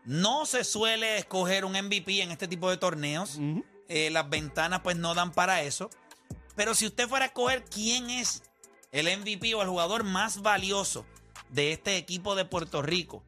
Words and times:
No 0.06 0.46
se 0.46 0.64
suele 0.64 1.18
escoger 1.18 1.66
un 1.66 1.74
MVP 1.74 2.22
en 2.22 2.32
este 2.32 2.48
tipo 2.48 2.70
de 2.70 2.78
torneos. 2.78 3.40
Eh, 3.88 4.10
las 4.12 4.30
ventanas 4.30 4.82
pues 4.82 4.98
no 4.98 5.14
dan 5.14 5.32
para 5.32 5.64
eso. 5.64 5.90
Pero 6.56 6.76
si 6.76 6.88
usted 6.88 7.08
fuera 7.08 7.26
a 7.26 7.28
escoger 7.28 7.64
quién 7.66 8.10
es 8.10 8.44
el 8.92 9.06
MVP 9.20 9.54
o 9.56 9.62
el 9.62 9.70
jugador 9.70 10.04
más 10.04 10.42
valioso 10.42 11.06
de 11.50 11.72
este 11.72 11.98
equipo 11.98 12.36
de 12.36 12.46
Puerto 12.46 12.82
Rico, 12.82 13.24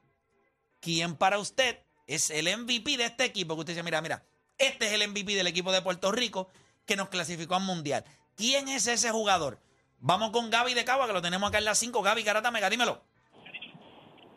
¿quién 0.78 1.17
para 1.17 1.41
usted 1.41 1.81
es 2.06 2.31
el 2.31 2.56
MVP 2.56 2.98
de 2.98 3.06
este 3.06 3.25
equipo? 3.25 3.56
Que 3.56 3.61
usted 3.62 3.73
dice, 3.73 3.83
mira, 3.83 4.00
mira, 4.00 4.25
este 4.59 4.87
es 4.87 4.93
el 4.93 5.09
MVP 5.09 5.35
del 5.35 5.47
equipo 5.47 5.73
de 5.73 5.83
Puerto 5.83 6.12
Rico 6.12 6.49
que 6.85 6.97
nos 6.97 7.09
clasificó 7.09 7.55
al 7.57 7.62
Mundial. 7.62 8.05
¿Quién 8.37 8.69
es 8.69 8.87
ese 8.87 9.11
jugador? 9.11 9.59
Vamos 9.99 10.31
con 10.31 10.51
Gaby 10.51 10.75
de 10.75 10.85
Cagua, 10.85 11.07
que 11.07 11.12
lo 11.12 11.23
tenemos 11.23 11.49
acá 11.49 11.59
en 11.59 11.65
las 11.65 11.79
5. 11.79 12.03
Gaby 12.03 12.23
Garata 12.23 12.51
Mega, 12.51 12.71
dímelo. 12.71 13.01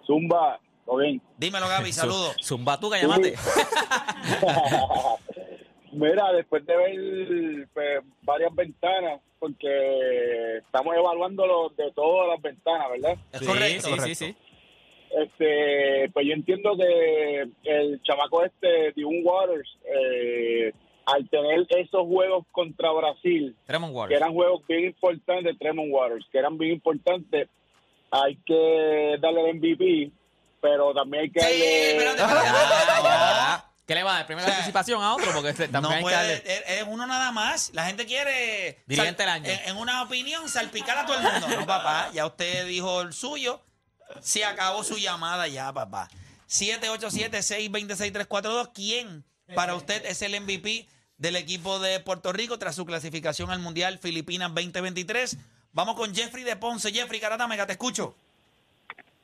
Zumba, 0.08 0.59
¿todo 0.86 0.97
bien? 0.97 1.22
Dímelo, 1.38 1.67
Gaby, 1.67 1.94
saludos. 1.94 2.36
Zumba 2.44 2.80
tú 2.80 2.90
que 2.90 3.02
llamaste. 3.02 3.36
Mira, 5.92 6.31
después 6.34 6.66
de 6.66 6.78
ver 6.78 7.67
pues, 7.73 8.00
varias 8.22 8.53
ventanas, 8.56 9.20
porque 9.40 10.58
estamos 10.58 10.95
evaluando 10.95 11.45
los 11.45 11.75
de 11.75 11.92
todas 11.94 12.30
las 12.30 12.42
ventanas, 12.42 12.90
¿verdad? 12.92 13.17
Es 13.34 13.40
Sí, 13.40 13.45
correcto. 13.45 13.81
sí, 13.88 13.90
correcto. 13.90 14.08
sí, 14.08 14.16
sí. 14.16 14.36
Este, 15.11 16.09
pues 16.13 16.25
yo 16.27 16.33
entiendo 16.33 16.77
que 16.77 17.47
el 17.63 18.02
chamaco 18.03 18.43
este, 18.45 18.91
Dion 18.95 19.21
Waters, 19.23 19.69
eh, 19.85 20.71
al 21.05 21.27
tener 21.29 21.66
esos 21.69 22.05
juegos 22.07 22.45
contra 22.51 22.91
Brasil, 22.91 23.55
que 23.66 24.16
eran 24.16 24.33
juegos 24.33 24.61
bien 24.67 24.85
importantes, 24.85 25.57
Tremont 25.57 25.89
Waters, 25.91 26.25
que 26.31 26.38
eran 26.38 26.57
bien 26.57 26.73
importantes, 26.73 27.50
hay 28.11 28.35
que 28.45 29.17
darle 29.19 29.50
el 29.50 29.56
MVP, 29.57 30.11
pero 30.61 30.94
también 30.94 31.23
hay 31.23 31.31
que 31.31 31.39
Sí, 31.39 31.97
darle... 31.97 32.17
Ya, 32.17 33.03
ya. 33.03 33.66
¿Qué 33.88 33.95
le 33.95 34.03
va 34.03 34.11
a 34.11 34.17
dar? 34.17 34.28
¿Primera 34.28 34.45
O 34.45 34.47
sea, 34.47 34.55
participación 34.57 35.01
a 35.01 35.16
otro? 35.16 35.31
Porque 35.34 35.51
No 35.72 35.81
también 35.81 35.94
hay 35.94 36.03
que 36.03 36.11
darle... 36.11 36.34
es, 36.45 36.63
es 36.67 36.84
uno 36.88 37.07
nada 37.07 37.31
más. 37.31 37.72
La 37.73 37.85
gente 37.85 38.05
quiere 38.05 38.84
Dirigente 38.85 39.23
del 39.23 39.31
año. 39.31 39.50
En, 39.50 39.69
en 39.69 39.78
una 39.78 40.03
opinión 40.03 40.47
salpicar 40.47 40.95
a 41.00 41.05
todo 41.07 41.17
el 41.17 41.23
mundo. 41.23 41.47
No, 41.59 41.66
papá, 41.66 42.11
ya 42.13 42.28
usted 42.28 42.67
dijo 42.67 43.01
el 43.01 43.13
suyo. 43.13 43.61
Se 44.22 44.46
acabó 44.46 44.84
su 44.84 44.97
llamada 44.97 45.47
ya, 45.47 45.74
papá. 45.74 46.09
787-626-342. 46.50 48.72
¿Quién 48.74 49.24
para 49.56 49.75
usted 49.75 50.06
es 50.06 50.22
el 50.22 50.40
MVP 50.40 50.88
del 51.18 51.36
equipo 51.36 51.80
de 51.80 52.00
Puerto 52.00 52.31
Rico 52.34 52.59
tras 52.59 52.75
su 52.75 52.86
clasificación 52.86 53.50
al 53.52 53.59
Mundial 53.59 53.97
Filipinas 54.00 54.53
2023? 54.53 55.38
Vamos 55.74 55.96
con 55.96 56.14
Jeffrey 56.14 56.44
de 56.44 56.56
Ponce. 56.56 56.92
Jeffrey 56.92 57.20
Carata 57.20 57.47
Mega, 57.47 57.66
te 57.66 57.72
escucho. 57.74 58.16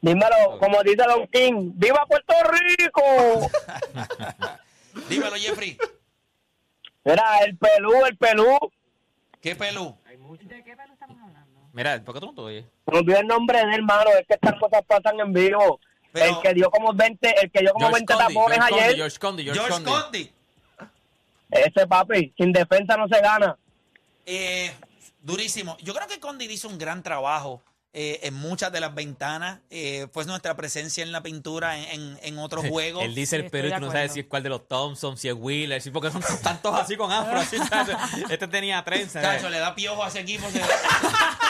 Dímelo, 0.02 0.60
como 0.60 0.82
dice 0.84 1.04
Don 1.08 1.28
King, 1.28 1.72
¡Viva 1.74 2.06
Puerto 2.06 2.34
Rico! 2.78 3.50
Dímelo, 5.10 5.36
Jeffrey. 5.36 5.78
Mira, 7.04 7.40
el 7.40 7.58
pelú, 7.58 8.06
el 8.06 8.18
pelú. 8.18 8.58
¿Qué 9.42 9.56
pelú? 9.56 9.98
Mira, 11.76 12.02
¿por 12.04 12.14
qué 12.16 12.22
tú 12.22 12.28
no 12.28 12.34
te 12.34 12.42
oyes? 12.42 12.66
Me 12.88 12.98
olvidé 13.00 13.20
el 13.20 13.28
nombre 13.28 13.58
de 13.58 13.64
él, 13.66 13.74
hermano. 13.74 14.10
Es 14.18 14.26
que 14.28 14.36
estas 14.36 14.56
cosas 14.60 14.82
pasan 14.88 15.20
en 15.20 15.34
vivo. 15.34 15.80
Pero- 16.14 16.26
el 16.38 16.42
que 16.42 16.54
dio 16.54 16.72
como 16.72 16.94
20, 16.94 17.36
el 17.44 17.52
que 17.52 17.60
dio 17.60 17.74
como 17.74 17.92
20 17.92 18.14
Condi, 18.14 18.34
tapones 18.34 18.58
George 18.58 18.70
Condi, 18.72 18.84
ayer. 18.86 18.96
George 18.96 19.18
Condi, 19.20 19.44
George, 19.44 19.60
George 19.62 19.84
Condi. 19.84 19.92
Condi. 19.92 20.32
Ese 21.52 21.86
papi, 21.88 22.34
sin 22.38 22.52
defensa 22.54 22.96
no 22.96 23.08
se 23.10 23.20
gana. 23.20 23.58
Eh, 24.26 24.74
durísimo. 25.22 25.76
Yo 25.82 25.94
creo 25.94 26.08
que 26.08 26.20
Condi 26.22 26.46
hizo 26.46 26.70
un 26.70 26.78
gran 26.78 27.04
trabajo 27.04 27.62
eh, 27.98 28.20
en 28.24 28.34
muchas 28.34 28.72
de 28.72 28.80
las 28.80 28.94
ventanas. 28.96 29.60
Eh, 29.70 30.08
fue 30.14 30.26
nuestra 30.26 30.56
presencia 30.56 31.04
en 31.04 31.12
la 31.12 31.22
pintura 31.22 31.78
en, 31.78 32.02
en- 32.02 32.20
en 32.24 32.38
otros 32.40 32.66
juegos. 32.70 33.04
Él 33.04 33.14
dice 33.16 33.36
el 33.36 33.50
Perú 33.50 33.70
tú 33.74 33.80
no 33.82 33.92
sabes 33.92 34.14
si 34.14 34.22
es 34.22 34.26
cuál 34.28 34.44
de 34.44 34.50
los 34.50 34.68
Thompson, 34.68 35.18
si 35.18 35.28
es 35.28 35.34
Wheeler, 35.38 35.82
si 35.82 35.92
porque 35.92 36.12
son 36.12 36.22
tantos 36.42 36.74
así 36.80 36.96
con 36.98 37.12
afro. 37.12 37.38
así, 37.38 37.58
¿sabes? 37.70 37.96
este 38.30 38.48
tenía 38.48 38.82
trenza. 38.86 39.22
Chacho, 39.22 39.50
le 39.50 39.60
da 39.60 39.76
piojo 39.76 40.02
a 40.04 40.08
ese 40.08 40.22
equipo. 40.22 40.50
se- 40.50 40.62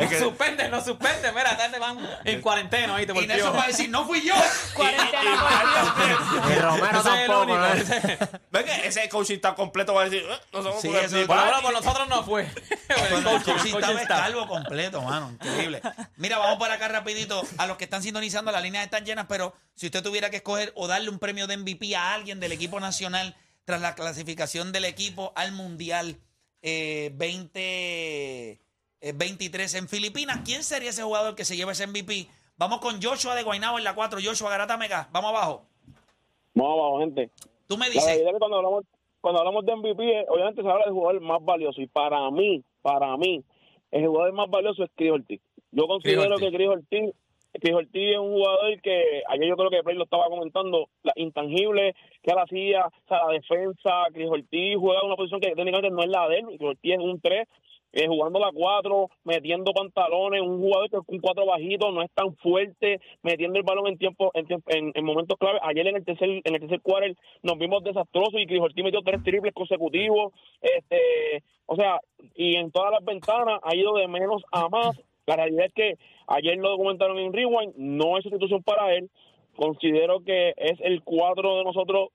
No 0.00 0.18
suspende, 0.18 0.68
no 0.68 0.84
suspende. 0.84 1.32
Mira, 1.32 1.56
tarde 1.56 1.78
van 1.78 1.98
en 2.24 2.40
cuarentena, 2.40 2.96
ahí 2.96 3.06
te 3.06 3.12
y 3.18 3.26
Nelson 3.26 3.54
va 3.56 3.64
a 3.64 3.66
decir, 3.68 3.88
no 3.90 4.06
fui 4.06 4.22
yo. 4.22 4.34
Y 6.50 6.54
Romero 6.58 6.98
es 6.98 7.04
tampoco, 7.04 7.40
único. 7.42 7.58
¿no? 7.58 7.66
ese- 7.74 8.18
¿Ves 8.50 8.64
que 8.64 8.86
ese 8.88 9.08
coaching 9.08 9.34
está 9.36 9.54
completo? 9.54 9.94
Va 9.94 10.02
a 10.02 10.04
decir, 10.04 10.24
"Eh, 10.28 10.38
no 10.52 10.62
somos 10.62 10.80
Sí, 10.80 10.88
Por 11.26 11.36
menos 11.36 11.60
con 11.62 11.72
nosotros 11.72 12.08
no 12.08 12.22
fue. 12.24 12.42
El 13.10 13.22
coaching, 13.22 13.74
está. 14.00 14.16
calvo 14.22 14.46
completo, 14.48 15.02
mano. 15.02 15.30
Increíble. 15.32 15.82
Mira, 16.16 16.38
vamos 16.38 16.58
para 16.58 16.74
acá 16.74 16.88
rapidito. 16.88 17.42
A 17.58 17.66
los 17.66 17.76
que 17.76 17.84
están 17.84 18.02
sintonizando, 18.02 18.50
las 18.52 18.62
líneas 18.62 18.84
están 18.84 19.04
llenas, 19.04 19.26
pero 19.28 19.54
si 19.74 19.86
usted 19.86 20.02
tuviera 20.02 20.30
que 20.30 20.36
escoger 20.38 20.72
o 20.76 20.86
darle 20.88 21.10
un 21.10 21.18
premio 21.18 21.46
de 21.46 21.56
MVP 21.56 21.94
a 21.96 22.14
alguien 22.14 22.40
del 22.40 22.52
equipo 22.52 22.80
nacional 22.80 23.36
tras 23.64 23.80
la 23.80 23.94
clasificación 23.94 24.72
del 24.72 24.84
equipo 24.84 25.32
al 25.36 25.52
Mundial 25.52 26.18
eh, 26.62 27.10
2023 29.00 29.74
en 29.74 29.88
Filipinas, 29.88 30.40
¿quién 30.44 30.62
sería 30.62 30.90
ese 30.90 31.02
jugador 31.02 31.34
que 31.34 31.44
se 31.44 31.56
lleva 31.56 31.72
ese 31.72 31.86
MVP? 31.86 32.28
Vamos 32.58 32.80
con 32.80 33.00
Joshua 33.00 33.34
de 33.34 33.42
Guaynabo 33.42 33.78
en 33.78 33.84
la 33.84 33.94
4. 33.94 34.18
Joshua 34.22 34.50
Garata 34.50 34.76
Mega. 34.76 35.08
Vamos 35.12 35.30
abajo. 35.30 35.62
Vamos 36.52 36.78
abajo, 36.78 37.00
gente. 37.00 37.30
Tú 37.66 37.78
me 37.78 37.88
dices. 37.88 38.06
es 38.06 38.22
que 38.22 38.38
cuando 38.38 38.58
hablamos, 38.58 38.84
cuando 39.20 39.40
hablamos 39.40 39.64
de 39.64 39.76
MVP, 39.76 40.20
eh, 40.20 40.26
obviamente 40.28 40.60
se 40.60 40.68
habla 40.68 40.84
del 40.84 40.92
jugador 40.92 41.20
más 41.22 41.42
valioso. 41.42 41.80
Y 41.80 41.86
para 41.86 42.30
mí, 42.30 42.62
para 42.82 43.16
mí, 43.16 43.42
el 43.90 44.06
jugador 44.06 44.32
más 44.34 44.50
valioso 44.50 44.84
es 44.84 44.90
Chris 44.94 45.12
Ortiz. 45.12 45.40
Yo 45.70 45.86
considero 45.86 46.22
Chris 46.22 46.32
Ortiz. 46.32 46.50
que 46.50 46.56
Chris 46.56 46.68
Ortiz, 46.68 47.14
Chris 47.52 47.74
Ortiz 47.74 48.10
es 48.10 48.18
un 48.18 48.32
jugador 48.32 48.80
que, 48.82 49.22
ayer 49.28 49.48
yo 49.48 49.56
creo 49.56 49.70
que 49.70 49.82
Play 49.82 49.96
lo 49.96 50.04
estaba 50.04 50.28
comentando, 50.28 50.88
la 51.02 51.12
intangible 51.16 51.94
que 52.22 52.30
él 52.30 52.38
hacía, 52.38 52.86
o 52.86 53.08
sea, 53.08 53.26
la 53.26 53.32
defensa, 53.32 53.90
Chris 54.12 54.28
Ortiz 54.28 54.76
juega 54.78 55.00
en 55.00 55.06
una 55.06 55.16
posición 55.16 55.40
que 55.40 55.54
técnicamente 55.54 55.90
no 55.90 56.02
es 56.02 56.08
la 56.08 56.28
de 56.28 56.38
él, 56.40 56.46
Chris 56.46 56.62
Ortiz 56.62 56.92
es 56.92 56.98
un 56.98 57.20
3, 57.20 57.48
eh, 57.92 58.06
jugando 58.06 58.38
la 58.38 58.50
4, 58.52 59.08
metiendo 59.24 59.72
pantalones, 59.72 60.42
un 60.42 60.60
jugador 60.60 60.90
que 60.90 60.98
un 61.06 61.20
4 61.20 61.46
bajito, 61.46 61.90
no 61.92 62.02
es 62.02 62.10
tan 62.12 62.36
fuerte, 62.36 63.00
metiendo 63.22 63.58
el 63.58 63.64
balón 63.64 63.88
en 63.88 63.98
tiempo, 63.98 64.30
en, 64.34 64.46
en, 64.66 64.92
en 64.94 65.04
momentos 65.04 65.38
clave. 65.38 65.58
Ayer 65.62 65.86
en 65.86 65.96
el 65.96 66.04
tercer, 66.04 66.28
en 66.28 66.54
el 66.54 66.60
tercer 66.60 66.80
quarter 66.80 67.16
nos 67.42 67.58
vimos 67.58 67.82
desastrosos 67.82 68.40
y 68.40 68.46
Chris 68.46 68.60
Ortiz 68.60 68.84
metió 68.84 69.02
tres 69.02 69.22
triples 69.22 69.54
consecutivos, 69.54 70.32
este, 70.60 71.42
o 71.66 71.76
sea, 71.76 72.00
y 72.34 72.56
en 72.56 72.70
todas 72.70 72.92
las 72.92 73.04
ventanas 73.04 73.60
ha 73.62 73.74
ido 73.74 73.94
de 73.94 74.08
menos 74.08 74.42
a 74.52 74.68
más. 74.68 75.00
La 75.26 75.36
realidad 75.36 75.66
es 75.66 75.72
que 75.72 75.94
ayer 76.26 76.56
lo 76.56 76.70
documentaron 76.70 77.18
en 77.18 77.32
Rewind, 77.32 77.74
no 77.76 78.16
es 78.16 78.24
sustitución 78.24 78.62
para 78.62 78.92
él. 78.94 79.10
Considero 79.56 80.24
que 80.24 80.54
es 80.56 80.80
el 80.80 81.02
cuadro 81.02 81.58
de 81.58 81.64
nosotros 81.64 82.08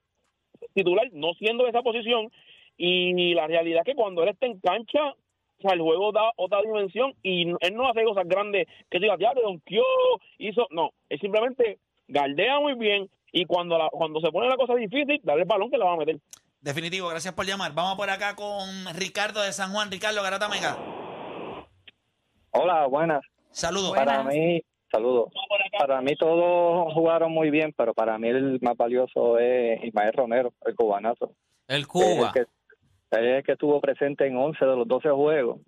titular, 0.73 1.07
no 1.13 1.33
siendo 1.35 1.63
de 1.63 1.69
esa 1.69 1.81
posición. 1.81 2.29
Y 2.77 3.33
la 3.33 3.47
realidad 3.47 3.83
es 3.85 3.93
que 3.93 3.95
cuando 3.95 4.23
él 4.23 4.29
está 4.29 4.47
en 4.47 4.59
cancha, 4.59 5.15
o 5.57 5.61
sea, 5.61 5.73
el 5.73 5.81
juego 5.81 6.11
da 6.11 6.31
otra 6.37 6.61
dimensión 6.61 7.13
y 7.23 7.45
no- 7.45 7.57
él 7.61 7.75
no 7.75 7.87
hace 7.89 8.03
cosas 8.03 8.27
grandes 8.27 8.67
que 8.89 8.99
diga, 8.99 9.15
ya, 9.19 9.33
donkeó, 9.33 9.83
hizo. 10.37 10.67
No, 10.71 10.91
él 11.09 11.19
simplemente 11.19 11.79
galdea 12.07 12.59
muy 12.59 12.73
bien 12.75 13.09
y 13.31 13.45
cuando 13.45 13.77
la, 13.77 13.89
cuando 13.89 14.19
se 14.19 14.31
pone 14.31 14.47
la 14.49 14.57
cosa 14.57 14.75
difícil, 14.75 15.19
darle 15.23 15.43
el 15.43 15.47
balón 15.47 15.69
que 15.71 15.77
le 15.77 15.85
va 15.85 15.93
a 15.93 15.97
meter. 15.97 16.17
Definitivo, 16.61 17.09
gracias 17.09 17.33
por 17.33 17.45
llamar. 17.45 17.73
Vamos 17.73 17.95
por 17.95 18.09
acá 18.09 18.35
con 18.35 18.57
Ricardo 18.95 19.41
de 19.43 19.53
San 19.53 19.71
Juan. 19.71 19.91
Ricardo 19.91 20.21
Garata 20.23 20.49
Mega. 20.49 20.77
Hola, 22.51 22.87
buenas. 22.87 23.21
Saludos. 23.51 23.93
Para 23.93 24.23
mí, 24.23 24.61
saludos. 24.91 25.31
Para 25.77 26.01
mí 26.01 26.15
todos 26.15 26.93
jugaron 26.93 27.31
muy 27.31 27.49
bien, 27.49 27.73
pero 27.77 27.93
para 27.93 28.17
mí 28.17 28.29
el 28.29 28.59
más 28.61 28.75
valioso 28.77 29.37
es 29.39 29.83
Ismael 29.83 30.13
Romero, 30.13 30.53
el 30.65 30.75
cubanazo. 30.75 31.31
El 31.67 31.87
Cuba. 31.87 32.31
El 32.35 32.45
que, 32.45 32.51
él 33.11 33.27
es 33.27 33.37
el 33.37 33.43
que 33.43 33.53
estuvo 33.53 33.79
presente 33.79 34.25
en 34.25 34.35
11 34.35 34.65
de 34.65 34.75
los 34.75 34.87
12 34.87 35.09
juegos 35.09 35.59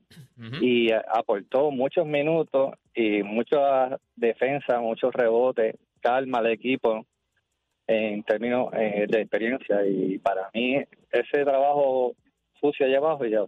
y 0.62 0.92
aportó 0.92 1.72
muchos 1.72 2.06
minutos 2.06 2.74
y 2.94 3.24
mucha 3.24 3.98
defensa, 4.16 4.80
muchos 4.80 5.14
rebotes, 5.14 5.76
calma 6.02 6.40
al 6.40 6.48
equipo 6.48 7.06
en 7.88 8.24
términos 8.24 8.70
eh, 8.74 9.06
de 9.08 9.22
experiencia. 9.22 9.86
Y 9.86 10.18
para 10.20 10.50
mí 10.54 10.78
ese 11.12 11.44
trabajo 11.44 12.16
sucio 12.60 12.86
allá 12.86 12.98
abajo 12.98 13.26
ya 13.26 13.46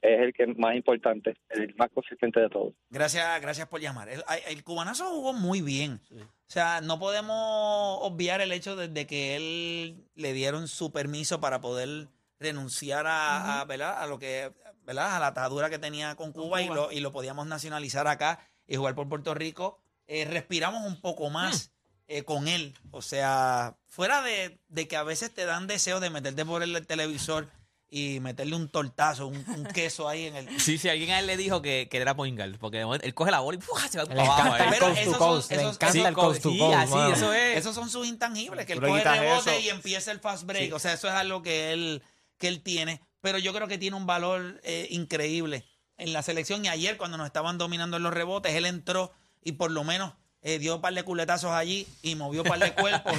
es 0.00 0.20
el 0.20 0.32
que 0.32 0.44
es 0.44 0.58
más 0.58 0.74
importante, 0.74 1.36
el 1.50 1.74
más 1.76 1.90
consistente 1.90 2.40
de 2.40 2.48
todos. 2.48 2.72
Gracias, 2.90 3.40
gracias 3.40 3.68
por 3.68 3.80
llamar. 3.80 4.08
El, 4.08 4.22
el 4.48 4.64
cubanazo 4.64 5.06
jugó 5.10 5.32
muy 5.32 5.60
bien. 5.60 6.00
O 6.12 6.50
sea, 6.50 6.80
no 6.80 6.98
podemos 6.98 7.98
obviar 8.02 8.40
el 8.40 8.52
hecho 8.52 8.74
de, 8.74 8.88
de 8.88 9.06
que 9.06 9.36
él 9.36 10.04
le 10.14 10.32
dieron 10.32 10.66
su 10.66 10.92
permiso 10.92 11.40
para 11.40 11.60
poder 11.60 12.08
renunciar 12.40 13.06
a, 13.06 13.60
a, 13.60 13.64
¿verdad? 13.64 14.02
a 14.02 14.06
lo 14.06 14.18
que, 14.18 14.52
¿verdad? 14.84 15.16
A 15.16 15.18
la 15.20 15.26
atadura 15.28 15.70
que 15.70 15.78
tenía 15.78 16.14
con 16.14 16.32
Cuba, 16.32 16.62
Y, 16.62 16.68
lo, 16.68 16.90
y 16.92 17.00
lo 17.00 17.12
podíamos 17.12 17.46
nacionalizar 17.46 18.06
acá 18.06 18.38
y 18.66 18.76
jugar 18.76 18.94
por 18.94 19.08
Puerto 19.08 19.34
Rico. 19.34 19.80
Eh, 20.06 20.24
respiramos 20.24 20.86
un 20.86 21.00
poco 21.00 21.28
más 21.30 21.72
eh, 22.06 22.22
con 22.22 22.48
él. 22.48 22.74
O 22.90 23.02
sea, 23.02 23.76
fuera 23.86 24.22
de, 24.22 24.58
de 24.68 24.88
que 24.88 24.96
a 24.96 25.02
veces 25.02 25.32
te 25.34 25.44
dan 25.44 25.66
deseo 25.66 26.00
de 26.00 26.10
meterte 26.10 26.44
por 26.44 26.62
el 26.62 26.86
televisor 26.86 27.48
y 27.90 28.20
meterle 28.20 28.54
un 28.54 28.68
tortazo, 28.68 29.26
un, 29.28 29.36
un 29.48 29.64
queso 29.64 30.08
ahí 30.08 30.26
en 30.26 30.36
el, 30.36 30.60
Sí, 30.60 30.76
sí, 30.78 30.88
alguien 30.90 31.10
a 31.10 31.20
él 31.20 31.26
le 31.26 31.36
dijo 31.38 31.62
que, 31.62 31.88
que 31.90 31.96
era 31.96 32.14
point 32.14 32.36
guard, 32.38 32.58
porque 32.58 32.78
de 32.78 32.84
momento 32.84 33.06
él 33.06 33.14
coge 33.14 33.30
la 33.30 33.40
bola 33.40 33.58
y 33.58 33.60
¡pua! 33.62 33.88
se 33.88 33.96
va 33.98 34.04
para 34.06 34.22
abajo. 34.22 34.54
encanta 34.56 34.64
el 34.64 34.72
eh. 34.72 34.76
Pero 34.78 34.86
coast 34.86 34.94
to 34.94 35.00
esos 35.02 35.18
son- 35.18 35.28
coast. 35.28 35.50
Le 35.52 35.62
encanta 35.62 36.08
el 36.08 36.14
coast 36.14 36.42
to 36.42 36.50
sí, 36.50 36.58
coast. 36.58 36.76
así, 36.78 36.94
mano. 36.94 37.14
eso 37.14 37.32
es. 37.32 37.56
Esos 37.58 37.74
son 37.74 37.88
sus 37.90 38.06
intangibles, 38.06 38.66
que 38.66 38.74
él 38.74 38.80
coge 38.80 38.98
quitas 38.98 39.18
rebote 39.18 39.50
eso. 39.56 39.60
y 39.60 39.68
empieza 39.70 40.12
el 40.12 40.20
fast 40.20 40.44
break. 40.44 40.66
Sí. 40.66 40.72
O 40.72 40.78
sea, 40.78 40.92
eso 40.92 41.08
es 41.08 41.14
algo 41.14 41.42
que 41.42 41.72
él, 41.72 42.02
que 42.38 42.48
él 42.48 42.62
tiene. 42.62 43.00
Pero 43.20 43.38
yo 43.38 43.52
creo 43.52 43.68
que 43.68 43.78
tiene 43.78 43.96
un 43.96 44.06
valor 44.06 44.60
eh, 44.62 44.86
increíble 44.90 45.64
en 45.96 46.12
la 46.12 46.22
selección. 46.22 46.64
Y 46.64 46.68
ayer, 46.68 46.96
cuando 46.96 47.16
nos 47.18 47.26
estaban 47.26 47.58
dominando 47.58 47.96
en 47.96 48.02
los 48.02 48.14
rebotes, 48.14 48.54
él 48.54 48.64
entró 48.66 49.12
y 49.42 49.52
por 49.52 49.70
lo 49.70 49.84
menos 49.84 50.12
eh, 50.42 50.58
dio 50.58 50.76
un 50.76 50.80
par 50.80 50.94
de 50.94 51.02
culetazos 51.02 51.50
allí 51.50 51.86
y 52.02 52.14
movió 52.14 52.42
un 52.42 52.48
par 52.48 52.60
de 52.60 52.72
cuerpos 52.74 53.14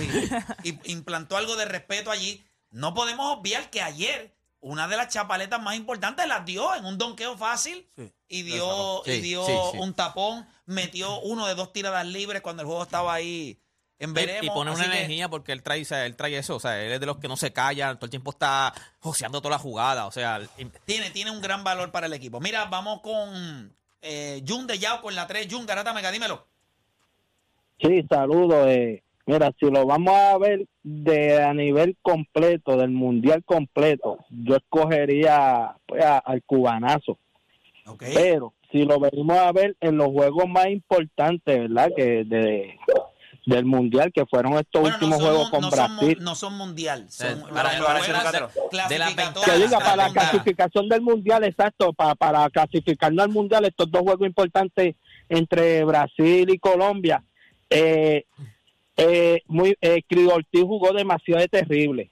y, 0.63 0.69
y 0.69 0.91
implantó 0.91 1.37
algo 1.37 1.55
de 1.55 1.65
respeto 1.65 2.11
allí. 2.11 2.43
No 2.71 2.93
podemos 2.93 3.37
obviar 3.37 3.69
que 3.69 3.81
ayer 3.81 4.33
una 4.61 4.87
de 4.87 4.97
las 4.97 5.07
chapaletas 5.13 5.61
más 5.61 5.75
importantes 5.75 6.27
las 6.27 6.45
dio 6.45 6.75
en 6.75 6.85
un 6.85 6.97
donqueo 6.97 7.37
fácil 7.37 7.87
Sí. 7.97 8.11
y 8.27 8.41
dio, 8.43 9.01
y 9.05 9.19
dio 9.21 9.45
sí, 9.45 9.53
sí. 9.71 9.77
un 9.79 9.93
tapón, 9.93 10.45
metió 10.65 11.19
uno 11.21 11.47
de 11.47 11.55
dos 11.55 11.71
tiradas 11.73 12.05
libres 12.05 12.41
cuando 12.41 12.61
el 12.61 12.67
juego 12.67 12.83
estaba 12.83 13.13
ahí 13.13 13.57
en 13.99 14.13
veremos. 14.13 14.43
y 14.45 14.49
pone 14.49 14.71
una 14.71 14.83
que- 14.89 14.97
energía 14.97 15.29
porque 15.29 15.51
él 15.51 15.61
trae, 15.61 15.81
o 15.81 15.85
sea, 15.85 16.05
él 16.05 16.15
trae 16.15 16.37
eso, 16.37 16.55
o 16.55 16.59
sea, 16.59 16.81
él 16.83 16.91
es 16.93 16.99
de 16.99 17.05
los 17.05 17.17
que 17.17 17.27
no 17.27 17.35
se 17.37 17.51
callan, 17.53 17.97
todo 17.97 18.05
el 18.05 18.09
tiempo 18.11 18.31
está 18.31 18.73
joseando 18.99 19.41
toda 19.41 19.55
la 19.55 19.59
jugada, 19.59 20.05
o 20.07 20.11
sea, 20.11 20.39
tiene, 20.85 21.09
tiene 21.11 21.31
un 21.31 21.41
gran 21.41 21.63
valor 21.63 21.91
para 21.91 22.07
el 22.07 22.13
equipo. 22.13 22.39
Mira, 22.39 22.65
vamos 22.65 23.01
con 23.01 23.73
eh, 24.01 24.41
Jun 24.47 24.65
de 24.67 24.79
Yao 24.79 25.01
con 25.01 25.13
la 25.15 25.27
3. 25.27 25.47
Jun, 25.51 25.65
Garata 25.65 25.93
Mega, 25.93 26.11
dímelo. 26.11 26.45
Sí, 27.81 28.05
saludos. 28.09 28.67
Eh. 28.67 29.03
Mira, 29.25 29.51
si 29.59 29.69
lo 29.69 29.85
vamos 29.85 30.13
a 30.15 30.37
ver 30.37 30.65
de 30.83 31.41
a 31.43 31.53
nivel 31.53 31.95
completo, 32.01 32.75
del 32.77 32.89
mundial 32.89 33.43
completo, 33.43 34.17
yo 34.29 34.55
escogería 34.55 35.75
pues, 35.85 36.03
a- 36.03 36.17
al 36.19 36.41
cubanazo. 36.43 37.17
Pero 37.99 38.53
si 38.71 38.85
lo 38.85 38.99
venimos 38.99 39.37
a 39.37 39.51
ver 39.51 39.75
en 39.81 39.97
los 39.97 40.07
juegos 40.07 40.47
más 40.47 40.67
importantes, 40.67 41.59
¿verdad? 41.59 41.89
Que 41.95 42.23
de, 42.23 42.77
del 43.49 43.65
mundial, 43.65 44.11
que 44.13 44.25
fueron 44.27 44.53
estos 44.53 44.81
Bueno, 44.81 44.95
últimos 44.95 45.17
son 45.17 45.25
juegos 45.27 45.49
con 45.49 45.61
no 45.61 45.69
Brasil. 45.71 46.17
no 46.21 46.35
son 46.35 46.53
mundial. 46.57 47.05
Son 47.09 47.41
para- 47.41 47.79
para 47.79 47.99
que 48.01 49.57
diga, 49.57 49.95
la 49.95 50.11
clasificación 50.11 50.87
del 50.87 51.01
mundial, 51.01 51.43
exacto, 51.43 51.91
para, 51.93 52.13
para 52.15 52.49
clasificarnos 52.49 53.23
al 53.25 53.31
mundial, 53.31 53.65
estos 53.65 53.89
dos 53.89 54.01
juegos 54.03 54.27
importantes 54.27 54.95
entre 55.29 55.83
Brasil 55.83 56.47
y 56.49 56.59
Colombia. 56.59 57.23
Eh, 57.71 58.25
eh, 58.97 59.41
muy, 59.47 59.75
eh, 59.81 60.01
Ortiz 60.31 60.61
jugó 60.63 60.93
demasiado 60.93 61.41
de 61.41 61.47
terrible, 61.47 62.11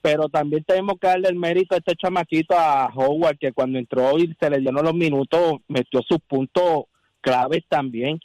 pero 0.00 0.28
también 0.28 0.64
tenemos 0.64 0.96
que 1.00 1.06
darle 1.08 1.28
el 1.28 1.34
mérito 1.36 1.74
a 1.74 1.78
este 1.78 1.96
chamaquito, 1.96 2.54
a 2.56 2.86
Howard, 2.94 3.36
que 3.38 3.52
cuando 3.52 3.78
entró 3.78 4.18
y 4.18 4.34
se 4.40 4.48
le 4.48 4.58
dieron 4.58 4.84
los 4.84 4.94
minutos, 4.94 5.56
metió 5.68 6.00
sus 6.02 6.18
puntos 6.26 6.84
claves 7.20 7.62
también. 7.68 8.18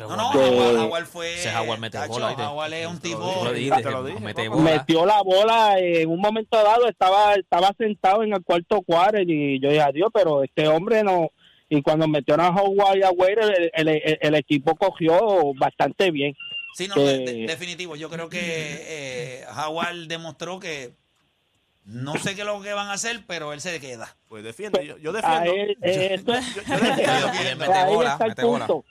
No, 0.00 0.16
no, 0.16 0.28
Jaguar, 0.30 0.74
Jaguar 0.76 1.06
fue. 1.06 1.34
Ese 1.34 1.50
Jaguar 1.50 1.78
mete 1.78 1.96
Tacho, 1.98 2.12
bola. 2.14 2.34
Jaguar 2.34 2.72
es 2.74 2.86
un 2.88 2.98
Te 2.98 3.10
lo 3.10 3.14
tipo. 3.16 3.24
dije. 3.26 3.38
Yo 3.38 3.44
lo 3.44 3.52
dije, 3.52 3.82
te 3.82 3.90
lo 3.90 4.04
dije, 4.04 4.20
mete 4.20 4.44
papá. 4.48 4.56
bola. 4.62 4.70
Metió 4.76 5.06
la 5.06 5.22
bola 5.22 5.78
eh, 5.78 6.02
en 6.02 6.10
un 6.10 6.20
momento 6.20 6.56
dado, 6.62 6.88
estaba 6.88 7.34
estaba 7.34 7.72
sentado 7.78 8.22
en 8.24 8.32
el 8.34 8.42
cuarto 8.42 8.82
cuadro 8.82 9.20
y 9.22 9.60
yo 9.60 9.68
dije, 9.68 9.80
adiós, 9.82 10.08
pero 10.12 10.42
este 10.42 10.66
hombre 10.68 11.02
no. 11.04 11.30
Y 11.68 11.82
cuando 11.82 12.06
metieron 12.08 12.44
a 12.44 12.50
Howard 12.50 12.98
y 12.98 13.02
a 13.02 13.10
Wade, 13.10 13.32
el, 13.40 13.70
el- 13.74 13.88
el- 13.88 14.18
el 14.20 14.34
equipo 14.34 14.74
cogió 14.74 15.52
bastante 15.54 16.10
bien. 16.10 16.34
Sí, 16.74 16.88
no, 16.88 16.94
de- 16.96 17.18
de- 17.20 17.46
definitivo. 17.46 17.94
Yo 17.96 18.10
creo 18.10 18.28
que 18.28 18.38
eh, 18.42 19.44
Jaguar 19.50 19.94
demostró 20.08 20.58
que 20.60 20.92
no 21.84 22.16
sé 22.18 22.34
qué 22.34 22.40
es 22.40 22.46
lo 22.46 22.60
que 22.60 22.72
van 22.72 22.88
a 22.88 22.94
hacer, 22.94 23.22
pero 23.26 23.52
él 23.52 23.60
se 23.60 23.78
queda. 23.80 24.16
Pues 24.28 24.42
defiende, 24.42 24.84
yo, 24.84 24.98
yo 24.98 25.10
A 25.10 25.12
defiendo. 25.12 25.52
él, 25.52 25.78
eh, 25.82 26.08
esto 26.14 26.34
es- 26.34 26.54
Yo- 26.56 26.62
yo 26.62 26.74
defiendo. 26.74 27.30
Y 27.32 27.46
él 27.46 27.62
ahí 27.72 27.94
bola, 27.94 28.12
está 28.12 28.24
el 28.24 28.30
mete 28.30 28.42
bola. 28.44 28.66
punto. 28.66 28.88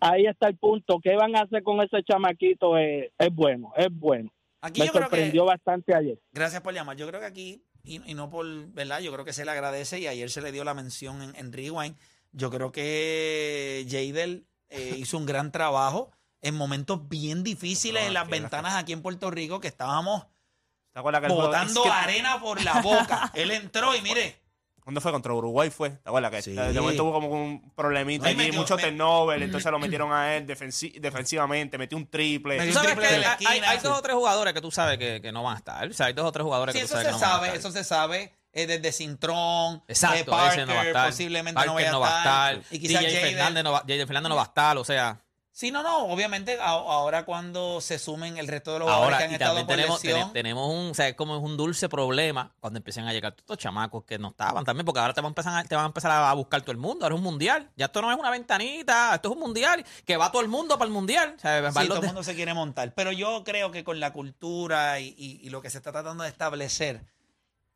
Ahí 0.00 0.26
está 0.26 0.48
el 0.48 0.56
punto. 0.56 0.98
¿Qué 1.02 1.14
van 1.16 1.34
a 1.36 1.40
hacer 1.42 1.62
con 1.62 1.80
ese 1.80 2.02
chamaquito? 2.02 2.76
Eh, 2.78 3.12
es 3.18 3.34
bueno, 3.34 3.72
es 3.76 3.88
bueno. 3.90 4.30
Aquí 4.60 4.80
Me 4.80 4.86
yo 4.86 4.92
creo 4.92 5.04
que. 5.04 5.16
sorprendió 5.16 5.44
bastante 5.44 5.94
ayer. 5.94 6.18
Gracias 6.32 6.60
por 6.62 6.74
llamar. 6.74 6.96
Yo 6.96 7.06
creo 7.08 7.20
que 7.20 7.26
aquí, 7.26 7.62
y, 7.84 8.00
y 8.10 8.14
no 8.14 8.28
por, 8.30 8.46
¿verdad? 8.72 9.00
Yo 9.00 9.12
creo 9.12 9.24
que 9.24 9.32
se 9.32 9.44
le 9.44 9.50
agradece 9.52 9.98
y 10.00 10.06
ayer 10.06 10.28
se 10.30 10.40
le 10.42 10.52
dio 10.52 10.64
la 10.64 10.74
mención 10.74 11.22
en, 11.22 11.36
en 11.36 11.52
Rewind. 11.52 11.96
Yo 12.32 12.50
creo 12.50 12.72
que 12.72 13.86
Jadel 13.88 14.46
eh, 14.68 14.94
hizo 14.98 15.16
un 15.18 15.26
gran 15.26 15.52
trabajo 15.52 16.10
en 16.42 16.54
momentos 16.54 17.08
bien 17.08 17.42
difíciles 17.42 18.02
No, 18.02 18.08
en 18.08 18.14
las 18.14 18.28
ventanas 18.28 18.74
aquí 18.74 18.92
en 18.92 19.02
Puerto 19.02 19.30
Rico 19.30 19.58
que 19.60 19.68
estábamos 19.68 20.26
¿Te 20.92 21.00
acuerdas 21.00 21.20
que 21.20 21.26
el 21.28 21.32
juego- 21.32 21.48
botando 21.48 21.80
es 21.84 21.90
que- 21.90 21.96
arena 21.96 22.40
por 22.40 22.62
la 22.62 22.80
boca. 22.82 23.30
Él 23.34 23.50
entró 23.50 23.94
y 23.94 24.00
mire, 24.02 24.36
¿Cuándo 24.86 25.00
fue? 25.00 25.10
Contra 25.10 25.32
Uruguay 25.34 25.68
fue. 25.68 25.90
¿Te 25.90 26.08
acuerdas 26.08 26.30
que 26.30 26.42
Sí. 26.42 26.52
de 26.52 26.80
momento 26.80 27.02
hubo 27.02 27.14
como 27.14 27.28
un 27.28 27.72
problemita 27.74 28.26
No, 28.26 28.30
y 28.30 28.34
allí, 28.34 28.38
metió- 28.44 28.60
mucho 28.60 28.76
me- 28.76 28.82
turnover, 28.84 29.42
entonces 29.42 29.72
lo 29.72 29.80
metieron 29.80 30.12
a 30.12 30.36
él 30.36 30.46
defensi- 30.46 31.00
defensivamente, 31.00 31.76
metió 31.76 31.98
un 31.98 32.06
triple. 32.08 32.64
Tú 32.68 32.72
sabes 32.72 32.90
triple 32.92 33.08
que 33.08 33.14
de 33.14 33.20
la 33.20 33.36
hay, 33.46 33.78
dos 33.82 33.98
o 33.98 34.02
tres 34.02 34.14
jugadores 34.14 34.54
que 34.54 34.60
tú 34.60 34.70
sabes 34.70 34.96
que, 34.96 35.20
que 35.20 35.32
no 35.32 35.42
van 35.42 35.54
a 35.54 35.58
estar. 35.58 35.88
O 35.88 35.92
sea, 35.92 36.06
hay 36.06 36.12
dos 36.12 36.24
o 36.24 36.30
tres 36.30 36.44
jugadores 36.44 36.72
sí, 36.72 36.78
que 36.82 36.84
tú 36.86 36.94
eso 36.94 36.94
sabes 36.94 37.06
se 37.08 37.08
que 37.08 37.12
no 37.14 37.20
van 37.20 37.28
a 37.30 37.34
sabe, 37.34 37.46
estar. 37.48 37.58
eso 37.58 37.70
se 37.72 37.82
sabe. 37.84 38.32
eh, 38.52 38.66
desde 38.66 38.90
Cintrón, 38.92 39.82
Exacto, 39.88 40.16
eh, 40.18 40.24
Parker, 40.24 40.60
ese 40.60 40.66
no 40.66 40.74
va 40.74 40.80
a 40.80 40.86
estar. 40.86 41.06
posiblemente 41.08 41.54
Parker 41.66 41.90
no 41.92 42.00
vaya 42.00 42.14
a 42.14 42.18
estar. 42.52 42.62
Y 42.70 42.76
Y 42.76 42.78
quizás 42.78 43.00
DJ 43.02 43.14
Jadel. 43.16 43.34
Fernández 43.34 43.64
no 43.64 43.72
va, 43.72 43.80
Fernández 43.84 44.28
no 44.30 44.36
va 44.36 44.42
a 44.42 44.44
estar, 44.46 44.78
o 44.78 44.84
sea. 44.84 45.18
Sí, 45.58 45.70
no, 45.70 45.82
no, 45.82 46.00
obviamente 46.08 46.58
a- 46.60 46.64
ahora 46.66 47.24
cuando 47.24 47.80
se 47.80 47.98
sumen 47.98 48.36
el 48.36 48.46
resto 48.46 48.74
de 48.74 48.80
los 48.80 48.88
jugadores 48.88 49.14
Ahora, 49.14 49.18
que 49.18 49.24
han 49.24 49.30
y 49.30 49.34
estado 49.36 49.54
también 49.56 49.66
por 49.66 49.76
tenemos, 49.76 50.04
lesión. 50.04 50.32
tenemos 50.34 50.68
un, 50.70 50.90
o 50.90 50.94
sea, 50.94 51.08
es 51.08 51.14
como 51.14 51.34
es 51.34 51.42
un 51.42 51.56
dulce 51.56 51.88
problema 51.88 52.54
cuando 52.60 52.76
empiezan 52.76 53.06
a 53.08 53.14
llegar 53.14 53.32
todos 53.32 53.44
estos 53.44 53.56
chamacos 53.56 54.04
que 54.04 54.18
no 54.18 54.28
estaban 54.28 54.66
también, 54.66 54.84
porque 54.84 55.00
ahora 55.00 55.14
te 55.14 55.22
van 55.22 55.28
a 55.28 55.30
empezar 55.30 55.56
a, 55.56 55.64
te 55.64 55.74
van 55.74 55.84
a, 55.84 55.86
empezar 55.86 56.10
a 56.10 56.30
buscar 56.34 56.60
todo 56.60 56.72
el 56.72 56.76
mundo. 56.76 57.06
Ahora 57.06 57.14
es 57.14 57.18
un 57.20 57.24
mundial. 57.24 57.70
Ya 57.74 57.86
esto 57.86 58.02
no 58.02 58.12
es 58.12 58.18
una 58.18 58.28
ventanita, 58.30 59.14
esto 59.14 59.30
es 59.30 59.34
un 59.34 59.40
mundial 59.40 59.82
que 60.04 60.18
va 60.18 60.30
todo 60.30 60.42
el 60.42 60.48
mundo 60.48 60.76
para 60.76 60.88
el 60.88 60.92
mundial. 60.92 61.32
O 61.38 61.40
sea, 61.40 61.72
Sí, 61.72 61.88
todo 61.88 62.00
el 62.00 62.06
mundo 62.06 62.22
se 62.22 62.34
quiere 62.34 62.52
montar. 62.52 62.92
Pero 62.94 63.10
yo 63.12 63.42
creo 63.42 63.70
que 63.70 63.82
con 63.82 63.98
la 63.98 64.12
cultura 64.12 65.00
y, 65.00 65.14
y- 65.16 65.40
y 65.42 65.48
lo 65.48 65.62
que 65.62 65.70
se 65.70 65.78
está 65.78 65.90
tratando 65.90 66.22
de 66.22 66.28
establecer, 66.28 67.00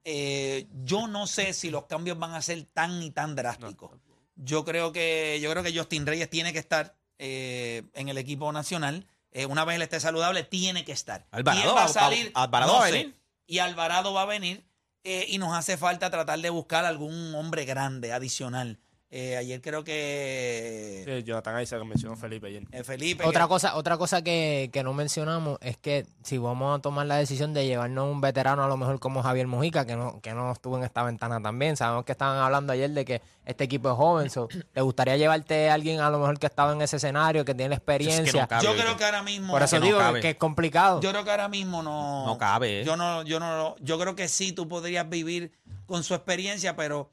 eh, 0.04 0.66
yo 0.84 1.08
no 1.08 1.26
sé 1.26 1.54
si 1.54 1.70
los 1.70 1.87
cambios 1.87 2.18
van 2.18 2.34
a 2.34 2.42
ser 2.42 2.62
tan 2.75 3.02
y 3.02 3.10
tan 3.10 3.34
drásticos. 3.37 3.92
Yo 4.37 4.66
creo 4.66 4.92
que 4.92 5.38
yo 5.42 5.50
creo 5.50 5.62
que 5.62 5.75
Justin 5.75 6.04
Reyes 6.06 6.28
tiene 6.28 6.52
que 6.52 6.58
estar 6.58 7.00
eh, 7.21 7.83
en 7.95 8.09
el 8.09 8.19
equipo 8.19 8.50
nacional. 8.53 9.07
Eh, 9.31 9.47
una 9.47 9.65
vez 9.65 9.77
él 9.77 9.83
esté 9.83 10.00
saludable, 10.00 10.43
tiene 10.43 10.85
que 10.85 10.93
estar. 10.93 11.27
Alvarado 11.31 11.62
¿Quién 11.62 11.77
va 11.77 11.85
a 11.85 11.89
salir? 11.89 12.33
Al- 12.35 12.45
Alvarado 12.45 12.73
No 12.73 12.79
va 12.81 12.85
a 12.85 12.89
sé. 12.89 12.93
venir. 12.95 13.21
Y 13.47 13.59
Alvarado 13.59 14.12
va 14.12 14.23
a 14.23 14.27
venir. 14.27 14.65
eh, 15.05 15.25
y 15.29 15.39
nos 15.39 15.57
hace 15.57 15.77
falta 15.79 16.11
tratar 16.11 16.41
de 16.41 16.50
buscar 16.50 16.85
algún 16.85 17.35
hombre 17.35 17.65
grande 17.65 18.12
adicional 18.12 18.79
Eh, 19.12 19.37
ayer 19.37 19.61
creo 19.61 19.83
que 19.83 21.02
Sí, 21.05 21.25
Jonathan 21.25 21.61
Isaac 21.61 21.83
mencionó 21.85 22.14
Felipe 22.17 22.47
ayer. 22.47 22.62
eh, 22.71 22.85
Felipe. 22.85 23.25
Otra 23.25 23.43
que- 23.43 23.49
cosa, 23.49 23.75
otra 23.75 23.97
cosa 23.99 24.23
que, 24.23 24.71
que 24.73 24.85
no 24.85 24.93
mencionamos 24.95 25.59
es 25.62 25.76
que 25.76 26.07
si 26.23 26.38
vamos 26.38 26.79
a 26.79 26.81
tomar 26.81 27.07
la 27.07 27.17
decisión 27.17 27.52
de 27.52 27.67
llevarnos 27.67 28.09
un 28.09 28.21
veterano 28.21 28.62
a 28.62 28.69
lo 28.69 28.76
mejor 28.76 29.00
como 29.00 29.21
Javier 29.25 29.49
Mujica, 29.49 29.85
que 29.85 29.97
no, 29.97 30.21
que 30.21 30.33
no 30.33 30.52
estuvo 30.52 30.79
en 30.79 30.85
esta 30.85 31.02
ventana 31.02 31.43
también, 31.43 31.76
sabemos 31.76 32.05
que 32.05 32.12
estaban 32.12 32.37
hablando 32.38 32.73
ayer 32.73 32.88
de 32.90 33.05
que 33.05 33.21
este 33.45 33.64
equipo 33.64 33.90
es 33.90 33.97
joven, 33.97 34.31
so, 34.31 34.47
¿te 34.73 34.81
gustaría 34.81 35.17
llevarte 35.17 35.71
a 35.71 35.75
alguien 35.75 35.99
a 35.99 36.09
lo 36.09 36.21
mejor 36.21 36.38
que 36.38 36.47
estaba 36.47 36.73
en 36.73 36.81
ese 36.81 36.99
escenario, 36.99 37.45
que 37.45 37.52
tiene 37.52 37.71
la 37.71 37.75
Es 37.75 37.81
que 37.81 37.93
experiencia? 37.93 38.43
no 38.43 38.47
cabe, 38.49 38.64
yo 38.64 38.75
creo 38.76 38.97
que 38.97 39.05
ahora 39.05 39.25
mismo. 39.25 39.52
Por 39.52 39.62
eso 39.64 39.81
no 39.81 39.87
digo 39.87 39.99
que 40.21 40.31
es 40.31 40.37
complicado. 40.37 41.00
Yo 41.00 41.11
creo 41.11 41.25
que 41.25 41.31
ahora 41.33 41.49
mismo 41.49 41.83
no. 41.83 42.26
No 42.26 42.38
cabe, 42.38 42.83
¿eh? 42.83 42.85
Yo 42.85 42.97
no, 42.97 43.25
yo 43.25 43.40
no, 43.40 43.75
yo 43.81 43.99
creo 43.99 44.14
que 44.14 44.29
sí, 44.29 44.52
tú 44.52 44.69
podrías 44.69 45.09
vivir 45.09 45.50
con 45.87 46.05
su 46.05 46.14
experiencia, 46.14 46.76
pero 46.76 47.11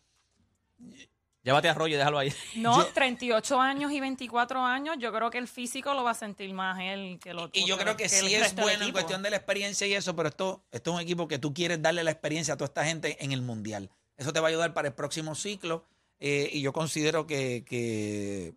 Llévate 1.47 1.69
a 1.69 1.73
Rollo 1.73 1.95
y 1.95 1.97
déjalo 1.97 2.19
ahí. 2.19 2.33
No, 2.55 2.77
Yo- 2.77 2.87
38 2.93 3.61
años 3.61 3.89
y 3.93 4.01
24 4.01 4.59
años, 4.65 4.97
yo 4.99 5.13
creo 5.13 5.29
que 5.29 5.37
el 5.37 5.47
físico 5.47 5.93
lo 5.93 6.03
va 6.03 6.11
a 6.11 6.13
sentir 6.13 6.53
más 6.53 6.77
él 6.81 7.19
que 7.23 7.33
lo 7.33 7.49
Y 7.53 7.65
yo 7.65 7.77
creo 7.77 7.95
que 7.95 8.03
el 8.03 8.09
sí 8.09 8.35
es 8.35 8.53
bueno 8.53 8.83
en 8.83 8.91
cuestión 8.91 9.23
de 9.23 9.29
la 9.29 9.37
experiencia 9.37 9.87
y 9.87 9.93
eso, 9.93 10.13
pero 10.13 10.27
esto, 10.27 10.61
esto 10.71 10.89
es 10.91 10.95
un 10.97 11.01
equipo 11.01 11.25
que 11.29 11.39
tú 11.39 11.53
quieres 11.53 11.81
darle 11.81 12.03
la 12.03 12.11
experiencia 12.11 12.55
a 12.55 12.57
toda 12.57 12.67
esta 12.67 12.83
gente 12.83 13.15
en 13.23 13.31
el 13.31 13.41
Mundial. 13.41 13.89
Eso 14.17 14.33
te 14.33 14.41
va 14.41 14.47
a 14.47 14.49
ayudar 14.49 14.73
para 14.73 14.89
el 14.89 14.93
próximo 14.93 15.35
ciclo 15.35 15.85
eh, 16.19 16.49
y 16.51 16.59
yo 16.59 16.73
considero 16.73 17.25
que, 17.27 17.63
que- 17.65 18.53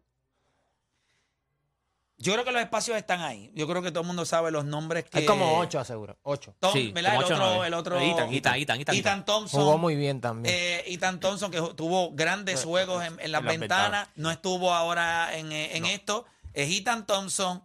Yo 2.22 2.34
creo 2.34 2.44
que 2.44 2.52
los 2.52 2.60
espacios 2.60 2.98
están 2.98 3.22
ahí. 3.22 3.50
Yo 3.54 3.66
creo 3.66 3.80
que 3.80 3.90
todo 3.90 4.02
el 4.02 4.06
mundo 4.06 4.26
sabe 4.26 4.50
los 4.50 4.66
nombres 4.66 5.04
que... 5.04 5.20
Es 5.20 5.26
como 5.26 5.58
ocho, 5.58 5.80
aseguro. 5.80 6.18
Ocho. 6.22 6.54
Tom- 6.60 6.72
Sí, 6.74 6.92
¿verdad? 6.92 7.14
como 7.14 7.20
el, 7.20 7.24
ocho, 7.24 7.34
otro, 7.34 7.46
nueve. 7.48 7.66
el 7.66 7.74
otro... 7.74 7.98
Ethan, 7.98 8.34
Ethan, 8.34 8.54
Ethan, 8.56 8.80
Ethan. 8.80 8.94
Ethan 8.96 9.24
Thompson. 9.24 9.60
Jugó 9.60 9.78
muy 9.78 9.96
bien 9.96 10.20
también. 10.20 10.54
Eh, 10.54 10.84
Ethan 10.86 11.18
Thompson, 11.18 11.50
que 11.50 11.58
tuvo 11.74 12.12
grandes 12.12 12.62
juegos 12.64 13.02
en, 13.04 13.12
en 13.12 13.16
las 13.16 13.24
en 13.24 13.32
las 13.32 13.42
ventanas, 13.44 13.82
ventanas. 13.90 14.08
no 14.16 14.30
estuvo 14.30 14.72
ahora 14.74 15.34
en, 15.36 15.50
eh, 15.50 15.70
esto. 15.94 16.26
Es 16.52 16.70
Ethan 16.70 17.06
Thompson, 17.06 17.64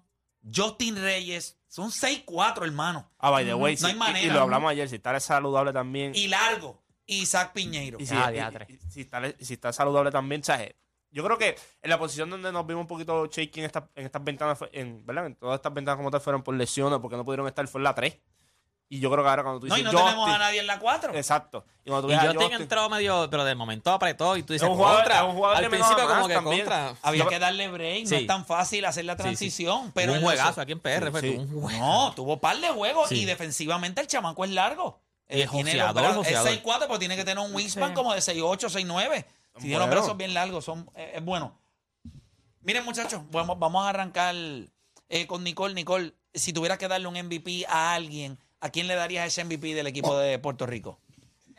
Justin 0.55 0.95
Reyes, 0.95 1.57
son 1.67 1.91
6-4, 1.91 2.63
hermano. 2.63 3.11
Ah, 3.17 3.31
by 3.31 3.43
the 3.45 3.53
way, 3.55 3.75
No 3.81 3.87
hay 3.87 3.93
y- 3.93 3.97
manera. 3.97 4.25
y, 4.25 4.29
lo 4.29 4.39
hablamos 4.41 4.71
ayer, 4.71 4.87
si 4.87 4.95
está 4.95 5.19
saludable 5.19 5.73
también. 5.73 6.13
Y 6.15 6.27
largo, 6.27 6.81
Isaac 7.07 7.51
Piñeiro. 7.53 7.97
Y 7.99 8.05
si, 8.05 8.15
Ah, 8.15 8.31
y- 8.31 8.77
si 8.89 9.01
está, 9.01 9.21
si 9.37 9.53
está 9.53 9.73
saludable 9.73 10.11
también, 10.11 10.43
¿sabes? 10.45 10.75
Yo 11.15 11.23
creo 11.23 11.37
que 11.37 11.55
en 11.81 11.89
la 11.89 11.97
posición 11.97 12.29
donde 12.29 12.51
nos 12.51 12.67
vimos 12.67 12.81
un 12.81 12.87
poquito 12.87 13.25
shaky 13.27 13.61
en, 13.61 13.65
esta- 13.67 13.89
en 13.95 14.05
estas 14.05 14.21
ventanas, 14.23 14.57
fue- 14.59 14.69
en, 14.73 15.05
¿verdad? 15.05 15.27
En 15.27 15.35
todas 15.35 15.55
estas 15.55 15.73
ventanas 15.73 15.95
como 15.97 16.11
tal 16.11 16.19
fueron 16.19 16.43
por 16.43 16.53
lesiones, 16.55 16.99
porque 16.99 17.15
no 17.15 17.23
pudieron 17.23 17.47
estar, 17.47 17.65
fue 17.69 17.79
en 17.79 17.83
la 17.85 17.95
3. 17.95 18.17
Y 18.87 18.99
yo 18.99 19.09
creo 19.09 19.23
que 19.23 19.29
ahora 19.31 19.41
cuando 19.41 19.61
tú 19.61 19.67
No, 19.67 19.75
dices 19.75 19.91
y 19.91 19.95
no 19.95 19.99
tenemos 20.03 20.25
Justin- 20.25 20.35
a 20.35 20.37
nadie 20.37 20.59
en 20.59 20.67
la 20.67 20.77
4. 20.79 21.15
Exacto. 21.15 21.65
Y 21.83 21.89
cuando 21.89 22.07
tú 22.07 22.13
Y 22.13 22.17
tengo 22.19 22.33
Justin- 22.41 22.61
entrado 22.61 22.89
medio, 22.89 23.27
pero 23.31 23.43
de 23.43 23.55
momento 23.55 23.91
apretó 23.91 24.37
y 24.37 24.43
tú 24.43 24.53
dices 24.53 24.67
Es 24.67 24.69
un 24.71 24.77
jugador- 24.77 24.97
contra. 24.99 25.17
es 25.17 25.23
un 25.23 25.31
jugador 25.35 25.57
Al 25.63 25.69
principio 25.71 26.07
como 26.07 26.27
que 26.27 26.33
también. 26.35 26.59
contra. 26.59 26.95
Había 27.01 27.23
Yo- 27.23 27.29
que 27.29 27.39
darle 27.39 27.67
break, 27.69 28.03
no 28.03 28.09
Sí. 28.09 28.15
es 28.15 28.27
tan 28.27 28.45
fácil 28.45 28.85
hacer 28.85 29.05
la 29.05 29.13
Sí, 29.13 29.17
sí. 29.17 29.23
transición. 29.23 29.91
Pero 29.95 30.11
un 30.11 30.17
en 30.19 30.23
juegazo 30.23 30.51
eso- 30.51 30.61
aquí 30.61 30.73
en 30.73 30.79
PR, 30.81 31.09
fue 31.09 31.21
Sí. 31.21 31.29
un 31.29 31.61
juego. 31.61 31.79
No, 31.79 32.13
tuvo 32.13 32.39
par 32.39 32.57
de 32.59 32.69
juegos 32.69 33.09
Sí. 33.09 33.21
y 33.21 33.25
defensivamente 33.25 34.01
el 34.01 34.07
chamaco 34.07 34.45
es 34.45 34.51
largo. 34.51 34.99
Y 35.27 35.41
es 35.41 35.49
joseador. 35.49 36.23
Es 36.23 36.37
6'4, 36.43 36.85
pero 36.87 36.99
tiene 36.99 37.15
que 37.15 37.23
tener 37.25 37.43
un 37.43 37.55
wingspan 37.55 37.89
Sí. 37.89 37.95
como 37.95 38.13
de 38.13 38.21
6'8, 38.21 38.69
6'9. 38.69 39.25
Si 39.57 39.63
tiene 39.67 39.79
los 39.79 39.89
brazos 39.89 40.17
bien 40.17 40.33
largos, 40.33 40.65
son, 40.65 40.89
eh, 40.95 41.13
es 41.15 41.23
bueno. 41.23 41.57
Miren, 42.61 42.83
muchachos, 42.83 43.21
vamos, 43.31 43.57
vamos 43.59 43.85
a 43.85 43.89
arrancar 43.89 44.35
eh, 45.09 45.27
con 45.27 45.43
Nicole. 45.43 45.73
Nicole, 45.73 46.13
si 46.33 46.51
tuvieras 46.51 46.77
que 46.77 46.87
darle 46.87 47.07
un 47.07 47.13
MVP 47.15 47.65
a 47.69 47.93
alguien, 47.93 48.39
¿a 48.59 48.69
quién 48.69 48.87
le 48.87 48.95
darías 48.95 49.27
ese 49.27 49.43
MVP 49.43 49.73
del 49.75 49.87
equipo 49.87 50.17
de 50.17 50.39
Puerto 50.39 50.65
Rico? 50.65 50.99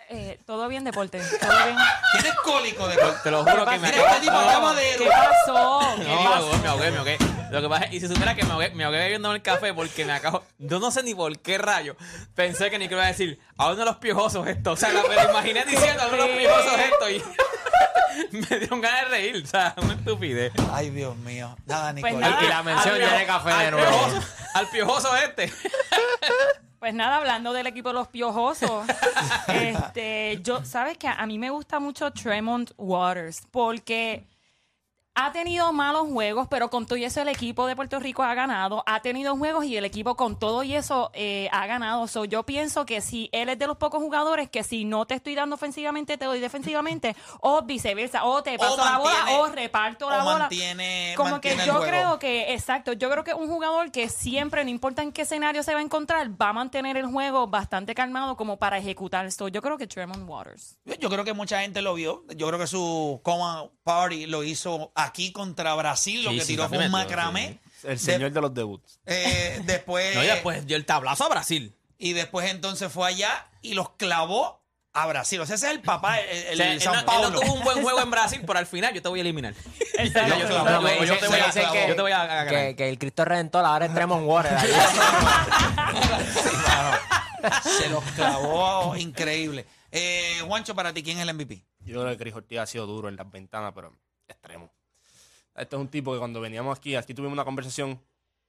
Eh, 0.08 0.38
todo 0.46 0.68
bien, 0.68 0.84
deporte. 0.84 1.18
Todo 1.40 1.64
bien. 1.64 1.76
Tienes 2.12 2.38
cólico 2.44 2.86
de 2.86 2.96
Te 3.24 3.30
lo 3.30 3.42
juro 3.44 3.64
que 3.64 3.78
me 3.78 3.90
Mira, 3.90 4.08
este 4.14 4.20
tipo. 4.20 4.36
¿Qué 4.98 5.08
pasó? 5.10 5.80
¿Qué 5.96 6.04
No, 6.04 6.24
pasó? 6.30 6.58
me 6.62 6.68
ahogué, 6.68 6.90
me 6.92 6.96
ahogué. 6.98 7.18
Lo 7.50 7.62
que 7.62 7.68
pasa 7.68 7.84
es, 7.86 7.92
y 7.94 8.00
si 8.00 8.08
supiera 8.08 8.34
que 8.36 8.44
me 8.44 8.52
ahogué, 8.52 8.70
me 8.70 8.84
ahogué 8.84 8.98
bebiéndome 8.98 9.36
el 9.36 9.42
café 9.42 9.72
porque 9.74 10.04
me 10.04 10.12
acabo. 10.12 10.44
Yo 10.58 10.78
no 10.78 10.90
sé 10.92 11.02
ni 11.02 11.14
por 11.14 11.36
qué 11.40 11.58
rayo. 11.58 11.96
Pensé 12.34 12.70
que 12.70 12.78
ni 12.78 12.84
iba 12.84 13.02
a 13.02 13.06
decir, 13.06 13.40
a 13.56 13.66
uno 13.66 13.76
de 13.76 13.84
los 13.84 13.96
piojosos 13.96 14.46
esto. 14.46 14.72
O 14.72 14.76
sea, 14.76 14.92
la- 14.92 15.02
me 15.04 15.14
lo 15.16 15.30
imaginé 15.30 15.64
diciendo 15.64 16.02
a 16.02 16.06
uno 16.08 16.16
de 16.16 16.28
los 16.28 16.36
piojosos 16.38 16.78
esto 16.80 17.10
y 17.10 17.22
me 18.32 18.58
dieron 18.58 18.80
ganas 18.80 19.02
de 19.02 19.08
reír. 19.08 19.42
O 19.44 19.46
sea, 19.46 19.74
una 19.82 19.94
estupidez. 19.94 20.52
Ay, 20.72 20.90
Dios 20.90 21.16
mío. 21.18 21.56
Nada, 21.66 21.92
Nicole. 21.92 22.14
Pues 22.14 22.20
nada. 22.30 22.44
y 22.44 22.48
la 22.48 22.62
mención 22.62 22.98
ya 22.98 23.18
de 23.18 23.26
café 23.26 23.50
al 23.50 23.64
de 23.66 23.70
nuevo. 23.72 23.90
piojoso- 23.90 24.22
al 24.54 24.68
piojoso 24.68 25.16
este. 25.16 25.52
Pues 26.78 26.92
nada, 26.94 27.16
hablando 27.16 27.54
del 27.54 27.66
equipo 27.66 27.88
de 27.88 27.94
los 27.94 28.08
piojosos, 28.08 28.86
este, 29.48 30.38
yo, 30.42 30.62
sabes 30.64 30.98
que 30.98 31.08
a 31.08 31.24
mí 31.26 31.38
me 31.38 31.48
gusta 31.50 31.80
mucho 31.80 32.10
Tremont 32.12 32.70
Waters 32.76 33.42
porque 33.50 34.26
ha 35.18 35.32
tenido 35.32 35.72
malos 35.72 36.08
juegos, 36.08 36.46
pero 36.48 36.68
con 36.68 36.84
todo 36.86 36.98
y 36.98 37.04
eso 37.04 37.22
el 37.22 37.28
equipo 37.28 37.66
de 37.66 37.74
Puerto 37.74 37.98
Rico 37.98 38.22
ha 38.22 38.34
ganado. 38.34 38.82
Ha 38.86 39.00
tenido 39.00 39.34
juegos 39.36 39.64
y 39.64 39.76
el 39.76 39.84
equipo 39.86 40.14
con 40.14 40.38
todo 40.38 40.62
y 40.62 40.74
eso 40.74 41.10
eh, 41.14 41.48
ha 41.52 41.66
ganado. 41.66 42.06
So, 42.06 42.26
yo 42.26 42.42
pienso 42.44 42.84
que 42.84 43.00
si 43.00 43.30
él 43.32 43.48
es 43.48 43.58
de 43.58 43.66
los 43.66 43.78
pocos 43.78 44.02
jugadores 44.02 44.50
que 44.50 44.62
si 44.62 44.84
no 44.84 45.06
te 45.06 45.14
estoy 45.14 45.34
dando 45.34 45.54
ofensivamente, 45.54 46.18
te 46.18 46.26
doy 46.26 46.38
defensivamente, 46.38 47.16
o 47.40 47.62
viceversa, 47.62 48.24
o 48.24 48.42
te 48.42 48.58
paso 48.58 48.76
la 48.76 48.98
bola, 48.98 49.38
o 49.40 49.46
reparto 49.46 50.10
la 50.10 50.20
o 50.20 50.24
bola. 50.24 50.38
mantiene, 50.40 51.14
Como 51.16 51.30
mantiene 51.30 51.62
que 51.62 51.66
yo 51.66 51.72
juego. 51.76 51.88
creo 51.88 52.18
que, 52.18 52.52
exacto, 52.52 52.92
yo 52.92 53.10
creo 53.10 53.24
que 53.24 53.32
un 53.32 53.48
jugador 53.48 53.90
que 53.90 54.10
siempre, 54.10 54.64
no 54.64 54.70
importa 54.70 55.02
en 55.02 55.12
qué 55.12 55.22
escenario 55.22 55.62
se 55.62 55.72
va 55.72 55.80
a 55.80 55.82
encontrar, 55.82 56.28
va 56.40 56.50
a 56.50 56.52
mantener 56.52 56.98
el 56.98 57.06
juego 57.06 57.46
bastante 57.46 57.94
calmado 57.94 58.36
como 58.36 58.58
para 58.58 58.76
ejecutar 58.76 59.24
esto. 59.24 59.48
Yo 59.48 59.62
creo 59.62 59.78
que 59.78 59.86
Tremont 59.86 60.28
Waters. 60.28 60.76
Yo 61.00 61.08
creo 61.08 61.24
que 61.24 61.32
mucha 61.32 61.62
gente 61.62 61.80
lo 61.80 61.94
vio. 61.94 62.24
Yo 62.36 62.46
creo 62.48 62.58
que 62.58 62.66
su 62.66 63.20
Common 63.22 63.70
Party 63.82 64.26
lo 64.26 64.44
hizo 64.44 64.92
aquí 65.06 65.32
contra 65.32 65.74
Brasil. 65.74 66.22
Lo 66.24 66.30
Sí, 66.30 66.36
que 66.38 66.44
sí, 66.44 66.52
tiró 66.52 66.68
fue 66.68 66.78
también 66.78 66.92
un 66.94 66.98
metió, 67.00 67.16
macramé. 67.16 67.58
El 67.84 67.98
señor 67.98 68.32
de 68.32 68.40
los 68.40 68.52
debuts. 68.54 68.98
eh, 69.06 69.60
después, 69.64 70.14
No, 70.16 70.22
y 70.24 70.26
después 70.26 70.66
dio 70.66 70.76
el 70.76 70.84
tablazo 70.84 71.24
a 71.24 71.28
Brasil. 71.28 71.74
y 71.98 72.12
después 72.12 72.50
entonces 72.50 72.90
fue 72.92 73.08
allá 73.08 73.46
y 73.62 73.74
los 73.74 73.90
clavó 73.90 74.60
a 74.92 75.06
Brasil. 75.06 75.40
O 75.40 75.46
sea, 75.46 75.56
ese 75.56 75.66
es 75.66 75.72
el 75.72 75.80
papá, 75.82 76.18
el, 76.20 76.28
el 76.38 76.54
O 76.54 76.56
sea, 76.56 76.72
él, 76.72 76.80
San 76.80 76.92
no, 76.94 76.98
él 77.00 77.04
Paulo. 77.06 77.30
no 77.30 77.40
tuvo 77.40 77.52
un 77.52 77.62
buen 77.64 77.82
juego 77.82 78.00
en 78.00 78.10
Brasil, 78.12 78.40
pero 78.46 78.58
al 78.58 78.66
final 78.66 78.94
yo 78.94 79.02
te 79.02 79.08
voy 79.08 79.20
a 79.20 79.22
eliminar. 79.22 79.54
Yo- 79.98 80.04
yo- 80.04 80.12
yo- 80.12 80.48
yo- 80.48 81.04
yo 81.04 81.18
te 81.18 81.26
voy 81.28 81.38
a- 81.40 81.46
dicen 81.46 81.64
que- 81.72 81.88
yo 81.88 81.96
te 81.96 82.02
voy 82.02 82.12
a 82.12 82.26
ganar. 82.26 82.48
que, 82.48 82.76
que 82.76 82.88
el 82.88 82.98
Cristo 82.98 83.24
Redentor 83.24 83.64
ahora 83.64 83.86
es 83.86 83.94
Tremont 83.94 84.26
Waters. 84.26 84.62
Se 87.78 87.88
los 87.88 88.02
clavó 88.16 88.96
increíble. 88.96 89.66
Eh, 89.92 90.40
Juancho, 90.46 90.74
para 90.74 90.92
ti, 90.92 91.02
¿quién 91.02 91.18
es 91.18 91.26
el 91.28 91.34
MVP? 91.34 91.64
Yo 91.80 92.02
creo 92.02 92.16
que 92.18 92.32
Ortiz 92.34 92.58
ha 92.58 92.66
sido 92.66 92.86
duro 92.86 93.08
en 93.08 93.16
las 93.16 93.30
ventanas, 93.30 93.72
pero 93.74 93.92
extremo. 94.28 94.70
Este 95.56 95.76
es 95.76 95.80
un 95.80 95.88
tipo 95.88 96.12
que 96.12 96.18
cuando 96.18 96.40
veníamos 96.40 96.78
aquí, 96.78 96.94
aquí 96.96 97.14
tuvimos 97.14 97.32
una 97.34 97.44
conversación 97.44 98.00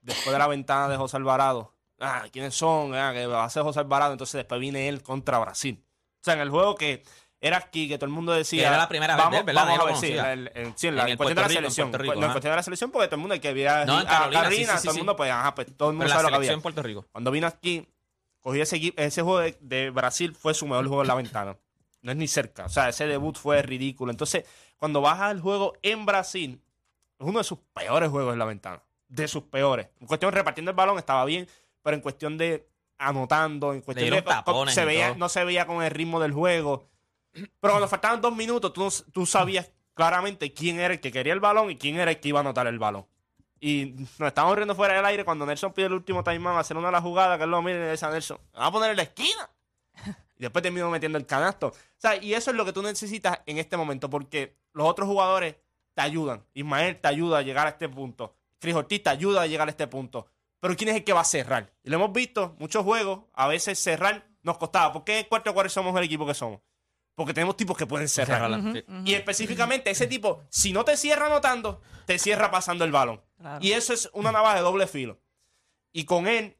después 0.02 0.32
de 0.34 0.40
la 0.40 0.48
ventana 0.48 0.88
de 0.90 0.98
José 0.98 1.18
Alvarado. 1.18 1.74
Ah, 2.00 2.26
¿quiénes 2.32 2.54
son? 2.56 2.94
Ah, 2.96 3.12
que 3.14 3.26
va 3.26 3.44
a 3.44 3.50
ser 3.50 3.64
José 3.64 3.80
Alvarado. 3.80 4.12
Entonces 4.12 4.34
después 4.36 4.60
viene 4.62 4.88
él 4.88 5.02
contra 5.02 5.40
Brasil. 5.40 5.84
O 6.20 6.24
sea, 6.24 6.34
en 6.36 6.42
el 6.42 6.50
juego 6.50 6.76
que 6.76 7.04
era 7.40 7.58
aquí, 7.58 7.88
que 7.88 7.98
todo 7.98 8.06
el 8.08 8.12
mundo 8.14 8.34
decía. 8.34 8.62
Que 8.64 8.68
era 8.68 8.78
la 8.78 8.90
primera 8.90 9.16
vez 9.16 9.24
vamos, 9.26 9.46
¿verdad? 9.46 9.66
Vamos 9.68 9.86
ver, 9.86 9.96
sí, 9.96 10.18
en- 10.56 10.78
sí, 10.78 10.88
en 10.88 10.96
la 10.96 11.08
En 11.10 11.18
cuestión 11.18 11.36
de 11.36 11.42
la 11.42 11.48
Rico, 11.48 11.60
selección. 11.60 11.94
Rico, 11.94 12.14
no, 12.16 12.20
en 12.20 12.24
ajá. 12.26 12.34
cuestión 12.34 12.52
de 12.52 12.56
la 12.58 12.64
selección, 12.64 12.92
porque 12.92 13.08
todo 13.08 13.16
el 13.16 13.22
mundo 13.22 13.34
hay 13.34 13.40
que 13.40 13.54
ver 13.54 13.68
a, 13.70 13.86
No, 13.86 14.02
en 14.02 14.08
a 14.08 14.10
Carolina, 14.10 14.42
Carolina, 14.42 14.72
sí, 14.74 14.78
sí, 14.80 14.84
todo 14.84 14.92
el 14.94 14.98
mundo, 14.98 15.16
pues, 15.16 15.32
ajá, 15.32 15.56
pues 15.56 15.68
todo 15.78 15.90
el 15.90 15.94
mundo 15.96 16.04
Pero 16.06 16.10
la 16.10 16.16
sabe 16.16 16.24
lo 16.24 16.30
que 16.30 16.36
había. 16.36 16.52
en 16.52 16.62
Puerto 16.62 16.84
Rico. 16.84 17.06
Cuando 17.12 17.32
vino 17.32 17.48
aquí, 17.48 17.88
cogí 18.42 18.60
ese, 18.62 18.94
ese 18.98 19.22
juego 19.22 19.40
de, 19.40 19.58
de 19.62 19.90
Brasil, 19.92 20.36
fue 20.36 20.54
su 20.54 20.66
mejor 20.68 20.88
juego 20.88 21.02
en 21.04 21.08
la 21.08 21.16
ventana. 21.16 21.58
No 22.02 22.12
es 22.12 22.18
ni 22.18 22.28
cerca. 22.28 22.66
O 22.66 22.70
sea, 22.70 22.90
ese 22.90 23.06
debut 23.08 23.38
fue 23.38 23.62
ridículo. 23.62 24.12
Entonces, 24.12 24.46
cuando 24.78 25.02
baja 25.02 25.32
el 25.32 25.40
juego 25.42 25.74
en 25.82 26.06
Brasil, 26.06 26.62
es 27.20 27.26
uno 27.26 27.40
de 27.40 27.44
sus 27.44 27.60
peores 27.74 28.10
juegos 28.10 28.34
en 28.34 28.40
la 28.40 28.46
ventana. 28.46 28.82
De 29.08 29.28
sus 29.28 29.44
peores. 29.44 29.88
En 30.00 30.08
cuestión 30.08 30.32
de 30.32 30.38
repartiendo 30.38 30.72
el 30.72 30.76
balón 30.78 30.98
estaba 30.98 31.24
bien, 31.26 31.48
pero 31.82 31.96
en 31.96 32.02
cuestión 32.02 32.38
de 32.38 32.68
anotando, 32.98 33.74
en 33.74 33.82
cuestión 33.82 34.10
de 34.10 34.22
tapones 34.22 34.74
se 34.74 34.84
veía, 34.86 35.16
no 35.16 35.30
se 35.30 35.44
veía 35.44 35.66
con 35.66 35.84
el 35.84 35.92
ritmo 35.92 36.20
del 36.20 36.34
juego. 36.34 36.90
Pero 37.34 37.74
cuando 37.74 37.88
faltaban 37.88 38.22
dos 38.22 38.36
minutos, 38.36 38.74
tú, 38.74 38.92
tú 39.12 39.26
sabías 39.26 39.72
claramente 39.94 40.54
quién 40.54 40.80
era 40.80 40.94
el 40.94 41.00
que 41.00 41.12
quería 41.12 41.34
el 41.34 41.40
balón 41.40 41.70
y 41.72 41.78
quién 41.78 41.98
era 42.00 42.12
el 42.12 42.20
que 42.20 42.30
iba 42.30 42.40
a 42.40 42.42
anotar 42.42 42.68
el 42.68 42.80
balón. 42.80 43.06
Y 43.60 43.96
nos 44.20 44.28
estábamos 44.28 44.56
riendo 44.56 44.76
fuera 44.76 44.96
del 44.96 45.06
aire 45.06 45.26
cuando 45.26 45.46
Nelson 45.46 45.74
pide 45.74 45.88
el 45.88 45.94
último 45.94 46.24
timeout 46.24 46.58
a 46.58 46.60
hacer 46.60 46.78
una 46.78 46.88
de 46.88 46.92
las 46.94 47.02
jugadas, 47.02 47.38
que 47.38 47.46
él 47.46 47.52
lo 47.52 47.62
mira 47.62 47.78
y 47.78 47.82
le 47.82 47.92
dice 47.92 48.06
a 48.06 48.12
Nelson, 48.12 48.40
"Me 48.54 48.60
va 48.60 48.66
a 48.68 48.72
poner 48.72 48.92
en 48.92 48.98
la 48.98 49.04
esquina. 49.04 49.50
Y 50.40 50.42
después 50.44 50.62
terminó 50.62 50.90
metiendo 50.92 51.18
el 51.18 51.26
canasto. 51.26 51.68
O 51.68 51.74
sea, 51.98 52.16
y 52.16 52.36
eso 52.36 52.52
es 52.52 52.58
lo 52.58 52.64
que 52.64 52.74
tú 52.74 52.84
necesitas 52.84 53.40
en 53.48 53.58
este 53.58 53.76
momento, 53.76 54.10
porque 54.10 54.56
los 54.74 54.88
otros 54.88 55.08
jugadores 55.08 55.56
te 55.98 56.04
ayudan. 56.04 56.46
Ismael 56.54 57.02
te 57.02 57.08
ayuda 57.08 57.40
a 57.40 57.42
llegar 57.42 57.66
a 57.66 57.72
este 57.72 57.90
punto. 57.90 58.36
Cris 58.60 58.76
Ortiz 58.76 59.02
te 59.02 59.10
ayuda 59.10 59.42
a 59.42 59.48
llegar 59.48 59.68
a 59.68 59.72
este 59.72 59.88
punto. 59.88 60.28
Pero 60.60 60.76
¿quién 60.76 60.90
es 60.90 60.96
el 60.98 61.04
que 61.04 61.12
va 61.12 61.22
a 61.22 61.26
cerrar? 61.26 61.74
Y 61.84 61.90
lo 61.90 61.96
hemos 61.96 62.14
visto, 62.14 62.56
muchos 62.60 62.84
juegos, 62.84 63.22
a 63.34 63.48
veces 63.48 63.80
cerrar 63.80 64.28
nos 64.44 64.60
costaba. 64.60 64.94
¿Por 64.94 65.04
qué 65.04 65.22
en 65.22 65.26
cuarto 65.26 65.52
cuarto 65.56 65.72
somos 65.72 65.98
el 65.98 66.04
equipo 66.04 66.28
que 66.28 66.36
somos? 66.36 66.62
Porque 67.16 67.34
tenemos 67.34 67.58
tipos 67.58 67.76
que 67.76 67.88
pueden 67.88 68.08
cerrar. 68.08 68.48
Y 69.06 69.16
específicamente 69.16 69.90
ese 69.90 70.06
tipo, 70.06 70.44
si 70.50 70.72
no 70.72 70.86
te 70.86 70.96
cierra 70.98 71.26
anotando, 71.26 71.82
te 72.06 72.20
cierra 72.20 72.52
pasando 72.52 72.86
el 72.86 72.92
balón. 72.92 73.20
Claro. 73.40 73.58
Y 73.60 73.72
eso 73.72 73.92
es 73.92 74.08
una 74.14 74.32
navaja 74.32 74.58
de 74.58 74.62
doble 74.62 74.86
filo. 74.86 75.20
Y 75.94 76.06
con 76.06 76.28
él, 76.28 76.58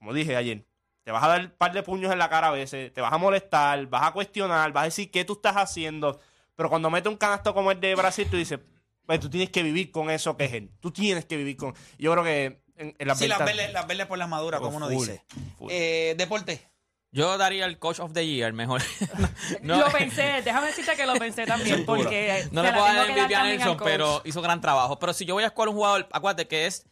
como 0.00 0.12
dije 0.12 0.34
ayer, 0.34 0.66
te 1.04 1.12
vas 1.12 1.22
a 1.22 1.28
dar 1.28 1.40
un 1.42 1.50
par 1.50 1.72
de 1.72 1.84
puños 1.84 2.10
en 2.10 2.18
la 2.18 2.28
cara 2.28 2.48
a 2.48 2.50
veces, 2.50 2.92
te 2.92 3.00
vas 3.00 3.12
a 3.12 3.18
molestar, 3.18 3.86
vas 3.86 4.02
a 4.02 4.10
cuestionar, 4.10 4.72
vas 4.72 4.82
a 4.82 4.86
decir 4.86 5.12
qué 5.12 5.24
tú 5.24 5.34
estás 5.34 5.54
haciendo. 5.54 6.18
Pero 6.56 6.68
cuando 6.68 6.90
mete 6.90 7.08
un 7.08 7.16
canasto 7.16 7.54
como 7.54 7.70
el 7.70 7.80
de 7.80 7.94
Brasil, 7.94 8.26
tú 8.28 8.36
dices, 8.36 8.58
pues 9.06 9.20
tú 9.20 9.28
tienes 9.30 9.50
que 9.50 9.62
vivir 9.62 9.90
con 9.90 10.10
eso 10.10 10.36
que 10.36 10.44
es 10.44 10.52
él. 10.52 10.70
Tú 10.80 10.90
tienes 10.92 11.24
que 11.24 11.36
vivir 11.36 11.56
con. 11.56 11.74
Yo 11.98 12.12
creo 12.12 12.24
que 12.24 12.62
en, 12.76 12.94
en 12.98 13.08
las 13.08 13.18
Sí, 13.18 13.28
las 13.28 13.38
verles, 13.38 13.72
las 13.72 14.06
por 14.06 14.18
las 14.18 14.28
maduras, 14.28 14.60
Oh, 14.60 14.64
como 14.64 14.76
uno 14.76 14.86
full, 14.88 14.96
dice. 15.06 15.24
full. 15.58 15.68
Eh, 15.70 16.14
deporte. 16.16 16.66
Yo 17.12 17.36
daría 17.38 17.66
el 17.66 17.78
Coach 17.80 17.98
of 17.98 18.12
the 18.12 18.24
Year 18.24 18.52
mejor. 18.52 18.80
No- 19.62 19.78
Lo 19.80 19.90
pensé, 19.90 20.42
déjame 20.44 20.68
decirte 20.68 20.94
que 20.94 21.06
lo 21.06 21.14
pensé 21.14 21.44
también, 21.44 21.84
porque 21.84 22.46
No 22.52 22.62
se 22.62 22.68
le 22.68 22.72
puedo 22.72 22.86
dar 22.94 23.10
el 23.10 23.16
MVP 23.22 23.34
a 23.34 23.44
Nelson, 23.44 23.76
pero 23.82 24.22
hizo 24.24 24.40
gran 24.42 24.60
trabajo. 24.60 24.98
Pero 25.00 25.12
si 25.12 25.24
yo 25.24 25.34
voy 25.34 25.42
a 25.42 25.48
escoger 25.48 25.70
un 25.70 25.74
jugador, 25.74 26.08
acuérdate 26.12 26.46
que 26.46 26.66
es 26.66 26.86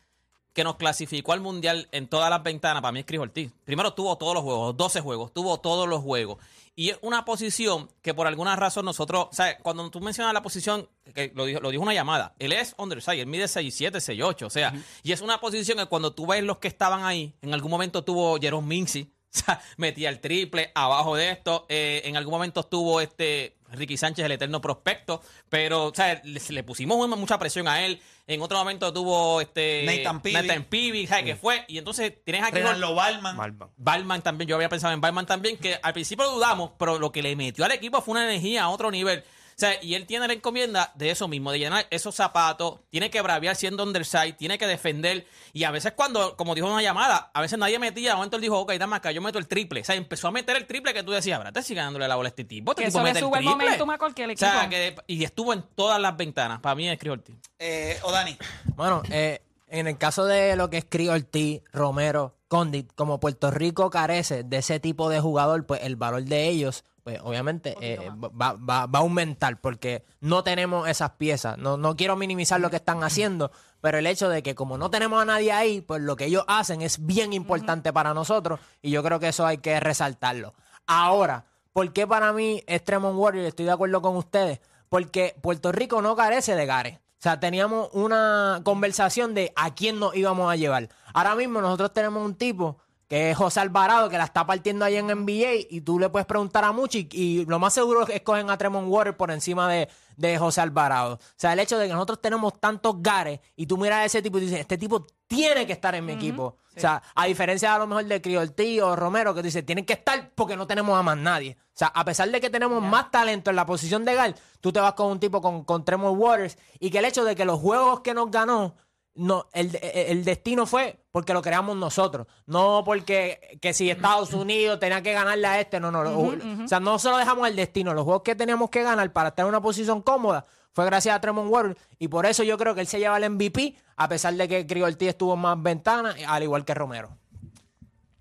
que 0.53 0.65
nos 0.65 0.77
clasificó 0.77 1.33
al 1.33 1.41
Mundial 1.41 1.89
en 1.93 2.09
todas 2.09 2.31
las 2.31 2.43
ventanas, 2.43 2.83
para 2.83 2.93
mí 2.93 3.01
es 3.01 3.07
Chris 3.07 3.21
Ortiz. 3.21 3.53
Primero 3.65 3.95
tuvo 3.95 4.17
todos 4.19 4.35
los 4.35 4.43
juegos, 4.43 4.77
12 4.77 5.01
juegos, 5.01 5.33
tuvo 5.33 5.61
todos 5.61 5.89
los 5.89 6.03
juegos. 6.03 6.39
Y 6.75 6.91
es 6.91 6.99
una 7.03 7.25
posición 7.25 7.91
que 8.03 8.15
por 8.15 8.29
alguna 8.29 8.55
razón 8.55 8.85
nosotros, 8.85 9.27
o 9.31 9.35
sea, 9.35 9.59
cuando 9.59 9.91
tú 9.91 10.01
mencionas 10.01 10.33
la 10.33 10.43
posición, 10.43 10.89
que 11.13 11.33
lo 11.35 11.45
dijo, 11.45 11.61
lo 11.61 11.71
dijo 11.71 11.83
una 11.83 11.93
llamada, 11.93 12.35
él 12.39 12.53
es 12.53 12.75
underside, 12.79 13.21
él 13.21 13.27
mide 13.27 13.47
6'7", 13.47 13.91
6'8", 13.97 14.47
o 14.47 14.51
sea, 14.51 14.73
y 15.03 15.11
es 15.11 15.21
una 15.21 15.41
posición 15.41 15.79
que 15.79 15.87
cuando 15.87 16.13
tú 16.13 16.27
ves 16.27 16.43
los 16.45 16.59
que 16.59 16.69
estaban 16.69 17.05
ahí, 17.05 17.35
en 17.43 17.53
algún 17.53 17.73
momento 17.73 18.05
tuvo 18.05 18.39
Jerome 18.39 18.69
Mincy, 18.69 19.13
o 19.35 19.39
sea, 19.39 19.61
metía 19.77 20.09
el 20.09 20.21
triple 20.21 20.71
abajo 20.75 21.17
de 21.17 21.31
esto. 21.31 21.67
eh, 21.69 22.03
en 22.05 22.17
algún 22.17 22.33
momento 22.33 22.61
estuvo 22.61 23.01
este 23.01 23.58
Ricky 23.73 23.97
Sánchez, 23.97 24.25
el 24.25 24.33
eterno 24.33 24.61
prospecto. 24.61 25.23
Pero, 25.49 25.87
o 25.87 25.95
sea, 25.95 26.21
le, 26.25 26.41
le 26.49 26.63
pusimos 26.63 27.09
mucha 27.09 27.39
presión 27.39 27.69
a 27.69 27.85
él. 27.85 28.01
En 28.27 28.43
otro 28.43 28.59
momento 28.59 28.93
tuvo 28.93 29.41
este 29.41 29.85
Nathan 29.87 30.21
Peavy. 30.21 30.47
Nathan 30.47 30.65
Peavy, 30.65 31.07
¿sabes 31.07 31.25
qué 31.25 31.37
fue? 31.37 31.65
Y 31.67 31.79
entonces 31.79 32.13
tienes 32.25 32.43
aquí 32.43 32.59
Renaldo 32.59 32.95
Balman. 32.95 33.57
Balman 33.77 34.23
también, 34.23 34.49
yo 34.49 34.57
había 34.57 34.69
pensado 34.69 34.93
en 34.93 35.01
Balman 35.01 35.25
también, 35.27 35.57
que 35.57 35.79
al 35.83 35.93
principio 35.95 36.25
lo 36.27 36.33
dudamos, 36.33 36.73
pero 36.79 36.99
lo 36.99 37.11
que 37.11 37.23
le 37.23 37.35
metió 37.37 37.65
al 37.65 37.73
equipo 37.73 38.03
fue 38.03 38.13
una 38.13 38.25
energía 38.25 38.65
a 38.65 38.69
otro 38.69 38.91
nivel. 38.91 39.25
O 39.59 39.61
sea, 39.61 39.83
y 39.83 39.95
él 39.95 40.07
tiene 40.07 40.29
la 40.29 40.35
encomienda 40.35 40.93
de 40.95 41.11
eso 41.11 41.27
mismo, 41.27 41.51
de 41.51 41.59
llenar 41.59 41.85
esos 41.91 42.15
zapatos, 42.15 42.79
tiene 42.91 43.11
que 43.11 43.21
braviar 43.21 43.57
siendo 43.57 43.83
underside, 43.83 44.35
tiene 44.35 44.57
que 44.57 44.69
defender. 44.69 45.27
Y 45.53 45.65
a 45.65 45.73
veces 45.73 45.95
cuando, 45.97 46.37
como 46.37 46.55
dijo 46.55 46.69
una 46.73 46.81
llamada, 46.81 47.33
a 47.35 47.41
veces 47.41 47.59
nadie 47.59 47.77
metía, 47.81 48.11
de 48.11 48.15
momento 48.15 48.37
él 48.37 48.43
dijo, 48.43 48.57
ok, 48.61 48.73
dame 48.75 48.95
acá, 48.95 49.11
yo 49.11 49.21
meto 49.21 49.37
el 49.41 49.49
triple. 49.49 49.81
O 49.81 49.85
sea, 49.85 49.97
empezó 49.97 50.29
a 50.29 50.31
meter 50.31 50.57
el 50.57 50.65
triple 50.65 50.95
que 50.95 51.03
tú 51.03 51.11
decías, 51.11 51.43
¿verdad? 51.43 51.61
Sigue 51.61 51.81
dándole 51.81 52.07
la 52.07 52.15
bola 52.15 52.29
a 52.29 52.31
este 52.31 52.45
tipo. 52.45 52.71
Este 52.71 52.85
Que 52.85 52.89
tipo 52.91 53.01
eso 53.01 53.13
le 53.15 53.19
sube 53.21 53.39
el 53.39 53.45
triple". 53.47 53.65
momentum 53.65 53.91
a 53.91 53.99
cualquier 53.99 54.31
O 54.31 54.37
sea, 54.37 54.65
equipo. 54.67 54.71
que, 54.71 54.97
y 55.09 55.25
estuvo 55.25 55.53
en 55.53 55.63
todas 55.75 56.01
las 56.01 56.17
ventanas. 56.17 56.61
Para 56.61 56.77
mí 56.77 56.89
es 56.89 57.05
Ortiz. 57.09 57.35
Eh, 57.59 57.99
o 58.05 58.13
Dani. 58.13 58.37
Bueno, 58.77 59.03
eh, 59.11 59.43
en 59.67 59.89
el 59.89 59.99
caso 59.99 60.25
de 60.25 60.55
lo 60.55 60.71
que 60.71 60.79
es 60.79 60.87
Cris 60.89 61.09
Ortiz, 61.09 61.63
Romero, 61.73 62.37
Condit, 62.47 62.93
como 62.95 63.19
Puerto 63.19 63.51
Rico 63.51 63.91
carece 63.91 64.45
de 64.45 64.59
ese 64.59 64.79
tipo 64.79 65.09
de 65.11 65.19
jugador, 65.19 65.67
pues 65.67 65.81
el 65.83 65.97
valor 65.97 66.23
de 66.23 66.47
ellos, 66.49 66.85
pues 67.09 67.21
obviamente 67.23 67.75
eh, 67.81 68.11
va, 68.39 68.53
va- 68.53 68.85
va 68.85 68.99
a 68.99 69.03
aumentar 69.03 69.59
porque 69.63 70.05
no 70.21 70.45
tenemos 70.45 70.87
esas 70.87 71.13
piezas. 71.13 71.57
No, 71.57 71.79
no 71.79 71.97
quiero 71.97 72.17
minimizar 72.17 72.61
lo 72.61 72.69
que 72.69 72.77
están 72.77 73.03
haciendo, 73.03 73.51
pero 73.81 73.97
el 73.97 74.07
hecho 74.07 74.29
de 74.29 74.43
que 74.43 74.55
como 74.55 74.77
no 74.77 74.91
tenemos 74.91 75.23
a 75.23 75.25
nadie 75.25 75.51
ahí, 75.53 75.81
pues 75.81 76.03
lo 76.03 76.17
que 76.17 76.27
ellos 76.27 76.45
hacen 76.49 76.83
es 76.83 77.07
bien 77.07 77.33
importante 77.33 77.95
para 77.95 78.13
nosotros 78.13 78.61
y 78.83 78.91
yo 78.91 79.03
creo 79.03 79.19
que 79.21 79.29
eso 79.29 79.47
hay 79.47 79.57
que 79.57 79.81
resaltarlo. 79.81 80.53
Ahora, 80.87 81.47
¿por 81.73 81.95
qué 81.95 82.07
para 82.07 82.35
mí 82.35 82.63
es 82.67 82.85
Tremont 82.85 83.17
Warrior? 83.19 83.47
Estoy 83.47 83.65
de 83.65 83.73
acuerdo 83.73 84.03
con 84.03 84.15
ustedes. 84.15 84.61
Porque 84.91 85.35
Puerto 85.41 85.73
Rico 85.73 86.03
no 86.03 86.15
carece 86.15 86.55
de 86.57 86.67
Gares. 86.67 86.97
O 86.99 87.21
sea, 87.23 87.41
teníamos 87.41 87.89
una 87.93 88.61
conversación 88.65 89.33
de 89.33 89.51
a 89.57 89.75
quién 89.75 89.99
nos 89.99 90.15
íbamos 90.15 90.53
a 90.53 90.57
llevar. 90.57 90.91
Ahora 91.15 91.35
mismo 91.37 91.63
nosotros 91.63 91.95
tenemos 91.95 92.23
un 92.23 92.35
tipo 92.35 92.77
que 93.09 93.31
es 93.31 93.37
José 93.37 93.61
Alvarado, 93.61 94.11
que 94.11 94.19
la 94.19 94.25
está 94.25 94.47
partiendo 94.47 94.85
ahí 94.85 94.97
en 94.97 95.07
NBA, 95.07 95.67
y 95.71 95.81
tú 95.81 95.99
le 95.99 96.11
puedes 96.11 96.27
preguntar 96.27 96.65
a 96.65 96.73
Muchi, 96.73 97.09
y 97.11 97.47
lo 97.47 97.59
más 97.59 97.73
seguro 97.73 98.03
es 98.03 98.07
que 98.07 98.17
escogen 98.17 98.51
a 98.51 98.59
Tremont 98.59 98.87
Water 98.89 99.17
por 99.17 99.31
encima 99.31 99.69
de, 99.69 99.89
de 100.19 100.39
José 100.39 100.61
Alvarado. 100.61 101.15
O 101.15 101.19
sea, 101.37 101.55
el 101.55 101.59
hecho 101.59 101.79
de 101.79 101.89
que 101.89 101.95
nosotros 101.95 102.21
tenemos 102.21 102.61
tantos 102.61 102.97
gares, 102.99 103.41
y 103.57 103.67
tú 103.67 103.79
miras 103.79 104.01
a 104.01 104.05
ese 104.05 104.21
tipo 104.21 104.37
y 104.37 104.43
dices, 104.43 104.61
este 104.61 104.77
tipo 104.77 105.07
tiene 105.27 105.67
que 105.67 105.73
estar 105.73 105.95
en 105.95 106.05
mi 106.05 106.13
equipo. 106.13 106.59
O 106.77 106.81
sea, 106.81 107.03
a 107.15 107.25
diferencia 107.25 107.75
a 107.75 107.79
lo 107.79 107.87
mejor 107.87 108.05
de 108.05 108.21
Criolti 108.21 108.79
o 108.81 108.95
Romero, 108.95 109.35
que 109.35 109.41
tú 109.41 109.47
dices, 109.47 109.67
tienen 109.67 109.85
que 109.85 109.95
estar 109.95 110.31
porque 110.35 110.57
no 110.57 110.67
tenemos 110.67 110.97
a 110.97 111.03
más 111.03 111.17
nadie. 111.17 111.57
O 111.61 111.79
sea, 111.79 111.89
a 111.89 112.05
pesar 112.05 112.31
de 112.31 112.41
que 112.41 112.51
tenemos 112.51 112.83
más 112.83 113.11
talento 113.11 113.51
en 113.51 113.57
la 113.57 113.67
posición 113.67 114.05
de 114.05 114.15
Gal, 114.15 114.35
tú 114.61 114.71
te 114.71 114.81
vas 114.81 114.93
con 114.93 115.09
un 115.09 115.19
tipo 115.19 115.41
con, 115.41 115.65
con 115.65 115.85
Tremont 115.85 116.19
Waters, 116.21 116.59
y 116.79 116.91
que 116.91 116.99
el 116.99 117.07
hecho 117.07 117.25
de 117.25 117.35
que 117.35 117.45
los 117.45 117.59
juegos 117.59 118.01
que 118.01 118.15
nos 118.15 118.31
ganó, 118.31 118.77
no, 119.19 119.47
el, 119.53 119.79
el 119.83 120.25
destino 120.25 120.65
fue 120.67 120.99
porque 121.11 121.33
lo 121.33 121.43
creamos 121.43 121.77
nosotros, 121.77 122.27
no 122.47 122.83
porque 122.85 123.59
que 123.61 123.73
si 123.75 123.91
Estados 123.91 124.33
Unidos 124.33 124.79
tenía 124.81 125.03
que 125.03 125.13
ganarle 125.13 125.47
a 125.47 125.61
este, 125.61 125.81
no, 125.81 125.91
no, 125.91 126.03
lo- 126.05 126.19
o 126.65 126.69
sea, 126.69 126.81
no 126.81 126.99
se 126.99 127.11
lo 127.11 127.17
dejamos 127.19 127.47
al 127.47 127.57
destino, 127.57 127.93
los 127.95 128.05
juegos 128.05 128.23
que 128.23 128.35
teníamos 128.35 128.71
que 128.71 128.83
ganar 128.83 129.13
para 129.13 129.29
estar 129.31 129.45
en 129.45 129.49
una 129.51 129.61
posición 129.61 130.01
cómoda 130.03 130.47
fue 130.73 130.85
gracias 130.85 131.15
a 131.17 131.21
Tremont 131.21 131.51
Waters 131.51 131.77
y 131.99 132.09
por 132.09 132.25
eso 132.27 132.43
yo 132.45 132.57
creo 132.57 132.75
que 132.75 132.81
él 132.83 132.87
se 132.87 132.99
lleva 133.01 133.17
el 133.19 133.29
MVP 133.31 133.75
a 133.97 134.09
pesar 134.09 134.35
de 134.35 134.47
que 134.49 134.67
Criolti 134.67 135.09
estuvo 135.09 135.35
en 135.35 135.41
más 135.41 135.61
ventanas, 135.63 136.15
al 136.27 136.43
igual 136.45 136.65
que 136.65 136.75
Romero. 136.75 137.11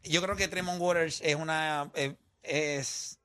Yo 0.04 0.22
creo 0.22 0.36
que 0.36 0.48
Tremont 0.48 0.80
Waters 0.82 1.22
es 1.24 1.36
una. 1.36 1.92
eh, 1.94 2.16
es. 2.44 3.17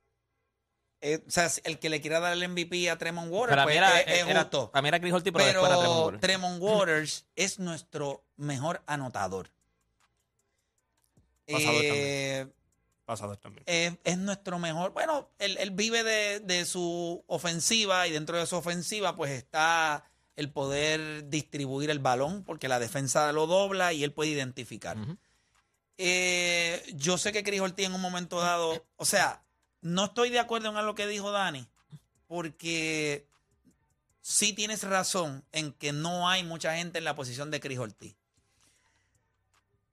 Eh, 1.03 1.23
o 1.27 1.29
sea, 1.29 1.51
el 1.65 1.77
que 1.79 1.89
le 1.89 2.01
quiera 2.01 2.19
dar 2.19 2.33
el 2.33 2.47
MVP 2.49 2.89
a 2.89 2.97
Tremont 2.97 3.31
Waters, 3.31 3.51
Para 3.51 3.63
pues, 3.65 3.73
mí 3.75 3.77
era, 3.77 3.99
es, 4.01 4.21
es 4.21 4.27
era- 4.27 4.41
justo. 4.41 4.71
para 4.71 4.81
mí 4.81 4.87
era 4.87 4.99
Chris 4.99 5.13
Ortiz, 5.13 5.31
pero, 5.33 5.45
después 5.45 5.65
era 5.71 5.75
Tremont 5.79 5.93
Pero 5.95 6.05
Waters. 6.05 6.21
Tremont 6.21 6.61
Waters 6.61 7.25
es 7.35 7.59
nuestro 7.59 8.23
mejor 8.37 8.81
anotador. 8.87 9.51
Pasador 11.45 11.81
Eh, 11.83 12.47
Pasador 13.05 13.37
también. 13.37 13.63
es, 13.67 13.93
es 14.05 14.17
nuestro 14.17 14.59
mejor. 14.59 14.93
Bueno, 14.93 15.29
él, 15.39 15.57
él 15.59 15.71
vive 15.71 16.03
de, 16.03 16.39
de 16.39 16.65
su 16.65 17.23
ofensiva 17.27 18.07
y 18.07 18.11
dentro 18.11 18.37
de 18.37 18.45
su 18.47 18.55
ofensiva, 18.55 19.15
pues 19.15 19.31
está 19.31 20.05
el 20.37 20.49
poder 20.51 21.27
distribuir 21.29 21.89
el 21.89 21.99
balón, 21.99 22.43
porque 22.43 22.67
la 22.69 22.79
defensa 22.79 23.31
lo 23.33 23.45
dobla 23.45 23.91
y 23.93 24.03
él 24.03 24.13
puede 24.13 24.31
identificar. 24.31 24.97
Eh, 25.97 26.81
yo 26.95 27.17
sé 27.19 27.31
que 27.31 27.43
Chris 27.43 27.61
Ortiz 27.61 27.85
en 27.85 27.93
un 27.93 28.01
momento 28.01 28.39
dado, 28.39 28.83
o 28.95 29.05
sea, 29.05 29.42
no 29.83 30.05
estoy 30.05 30.29
de 30.29 30.39
acuerdo 30.39 30.69
en 30.69 30.85
lo 30.85 30.95
que 30.95 31.07
dijo 31.07 31.31
Dani, 31.31 31.67
porque 32.27 33.27
sí 34.21 34.53
tienes 34.53 34.83
razón 34.83 35.43
en 35.51 35.73
que 35.73 35.91
no 35.91 36.29
hay 36.29 36.43
mucha 36.43 36.75
gente 36.75 36.97
en 36.97 37.03
la 37.03 37.15
posición 37.15 37.51
de 37.51 37.59
Chris 37.59 37.77
Ortiz. 37.77 38.15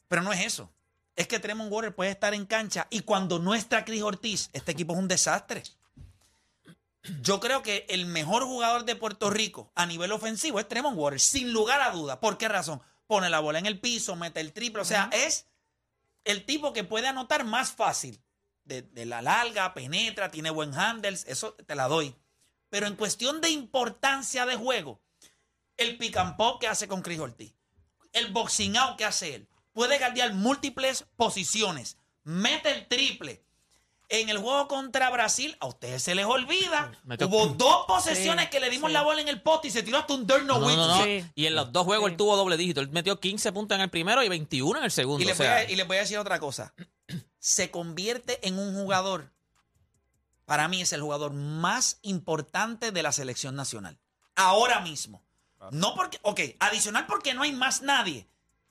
Pero 0.09 0.23
no 0.23 0.33
es 0.33 0.41
eso. 0.47 0.73
Es 1.17 1.27
que 1.27 1.41
Tremont 1.41 1.71
Waters 1.71 1.95
puede 1.95 2.11
estar 2.11 2.33
en 2.35 2.47
cancha 2.47 2.87
y 2.89 3.01
cuando 3.01 3.41
no 3.41 3.55
está 3.55 3.85
Chris 3.85 4.03
Ortiz, 4.03 4.49
este 4.53 4.73
equipo 4.73 4.93
es 4.93 4.99
un 5.01 5.09
desastre. 5.09 5.65
Yo 7.21 7.41
creo 7.41 7.63
que 7.63 7.85
el 7.89 8.07
mejor 8.07 8.45
jugador 8.45 8.85
de 8.85 8.95
Puerto 8.95 9.29
Rico 9.29 9.73
a 9.75 9.87
nivel 9.87 10.13
ofensivo 10.13 10.61
es 10.61 10.69
Tremont 10.69 10.97
Waters, 10.97 11.25
sin 11.25 11.53
lugar 11.53 11.81
a 11.81 11.91
duda. 11.91 12.21
¿Por 12.21 12.39
qué 12.39 12.49
razón? 12.49 12.81
Pone 13.09 13.29
la 13.29 13.41
bola 13.41 13.59
en 13.59 13.67
el 13.67 13.81
piso, 13.81 14.15
mete 14.15 14.41
el 14.41 14.53
triple. 14.53 14.83
O 14.83 14.85
sea, 14.85 15.11
es 15.13 15.47
el 16.25 16.45
tipo 16.47 16.73
que 16.73 16.85
puede 16.85 17.09
anotar 17.09 17.45
más 17.45 17.73
fácil. 17.73 18.23
De, 18.71 18.83
de 18.83 19.05
la 19.05 19.21
larga, 19.21 19.75
penetra, 19.75 20.31
tiene 20.31 20.51
buen 20.51 20.73
handles, 20.75 21.25
eso 21.27 21.55
te 21.67 21.75
la 21.75 21.89
doy. 21.89 22.15
Pero 22.69 22.87
en 22.87 22.95
cuestión 22.95 23.41
de 23.41 23.51
importancia 23.51 24.47
de 24.47 24.55
juego, 24.55 25.01
el 25.77 25.99
pick 25.99 26.17
and 26.19 26.37
pop 26.37 26.61
que 26.61 26.69
hace 26.69 26.87
con 26.87 27.03
Chris 27.03 27.19
Ortiz, 27.19 27.53
el 28.13 28.29
boxing 28.33 28.77
out 28.77 28.97
que 28.97 29.05
hace 29.05 29.35
él, 29.35 29.49
puede 29.73 29.99
guardiar 29.99 30.35
múltiples 30.35 31.05
posiciones, 31.17 31.97
mete 32.23 32.71
el 32.71 32.87
triple. 32.87 33.43
En 34.13 34.29
el 34.29 34.39
juego 34.39 34.67
contra 34.67 35.09
Brasil, 35.11 35.57
a 35.61 35.67
ustedes 35.67 36.03
se 36.03 36.17
les 36.17 36.27
olvida. 36.27 36.91
Hubo 37.27 37.47
dos 37.47 37.87
posesiones 37.87 38.47
Sí, 38.47 38.51
que 38.51 38.59
le 38.59 38.69
dimos 38.69 38.91
sí. 38.91 38.93
la 38.95 39.03
bola 39.03 39.21
en 39.21 39.29
el 39.29 39.41
poste 39.41 39.69
y 39.69 39.71
se 39.71 39.85
tiró 39.85 39.99
hasta 39.99 40.15
un 40.15 40.27
dirt 40.27 40.43
no, 40.43 40.55
No, 40.55 40.61
no, 40.63 40.67
win. 40.67 40.77
no, 40.77 40.87
no. 40.99 41.05
Sí. 41.05 41.25
Y 41.37 41.47
en 41.47 41.55
los 41.55 41.71
dos 41.73 41.85
juegos 41.85 42.07
Sí. 42.09 42.13
él 42.13 42.17
tuvo 42.17 42.37
doble 42.37 42.57
dígito. 42.57 42.81
Él 42.81 42.89
metió 42.91 43.21
15 43.21 43.53
puntos 43.53 43.77
en 43.77 43.83
el 43.83 43.89
primero 43.91 44.21
y 44.25 44.29
21 44.29 44.79
en 44.81 44.85
el 44.85 44.91
segundo. 44.91 45.23
Y 45.23 45.27
les, 45.27 45.39
o 45.39 45.43
sea, 45.45 45.55
voy 45.55 45.63
a, 45.65 45.71
y 45.71 45.77
les 45.77 45.87
voy 45.87 45.97
a 45.97 46.01
decir 46.01 46.19
otra 46.19 46.41
cosa. 46.41 46.75
Se 47.41 47.71
convierte 47.71 48.47
en 48.47 48.59
un 48.59 48.75
jugador, 48.75 49.33
para 50.45 50.69
mí 50.69 50.81
es 50.81 50.93
el 50.93 51.03
jugador 51.03 51.33
más 51.33 51.99
importante 52.03 52.93
de 52.93 53.03
la 53.03 53.13
selección 53.13 53.57
nacional. 53.57 53.99
Ahora 54.37 54.81
mismo. 54.81 55.23
No 55.73 55.95
porque, 55.95 56.19
ok, 56.23 56.41
adicional 56.61 57.07
porque 57.07 57.35
no 57.35 57.43
hay 57.43 57.53
más 57.53 57.83
nadie. 57.83 58.27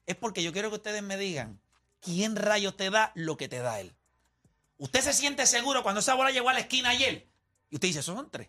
Es 0.05 0.15
porque 0.15 0.41
yo 0.41 0.51
quiero 0.53 0.69
que 0.69 0.77
ustedes 0.77 1.03
me 1.03 1.17
digan, 1.17 1.59
¿quién 1.99 2.35
rayos 2.35 2.75
te 2.77 2.89
da 2.89 3.11
lo 3.15 3.37
que 3.37 3.47
te 3.47 3.59
da 3.59 3.79
él? 3.79 3.93
Usted 4.77 5.01
se 5.01 5.13
siente 5.13 5.45
seguro 5.45 5.83
cuando 5.83 5.99
esa 5.99 6.15
bola 6.15 6.31
llegó 6.31 6.49
a 6.49 6.53
la 6.53 6.61
esquina 6.61 6.89
ayer. 6.89 7.27
Y 7.69 7.75
usted 7.75 7.89
dice, 7.89 8.01
son 8.01 8.29
tres. 8.31 8.47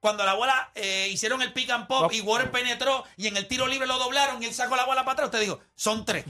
Cuando 0.00 0.24
la 0.24 0.34
bola 0.34 0.72
eh, 0.74 1.08
hicieron 1.12 1.42
el 1.42 1.52
pick 1.52 1.70
and 1.70 1.86
pop 1.86 2.02
Pop. 2.02 2.12
y 2.12 2.20
Warren 2.20 2.50
penetró 2.50 3.04
y 3.16 3.26
en 3.28 3.36
el 3.36 3.46
tiro 3.46 3.66
libre 3.66 3.86
lo 3.86 3.98
doblaron 3.98 4.42
y 4.42 4.46
él 4.46 4.54
sacó 4.54 4.74
la 4.74 4.84
bola 4.84 5.04
para 5.04 5.12
atrás, 5.12 5.26
usted 5.26 5.40
dijo, 5.40 5.60
son 5.76 6.04
tres. 6.04 6.24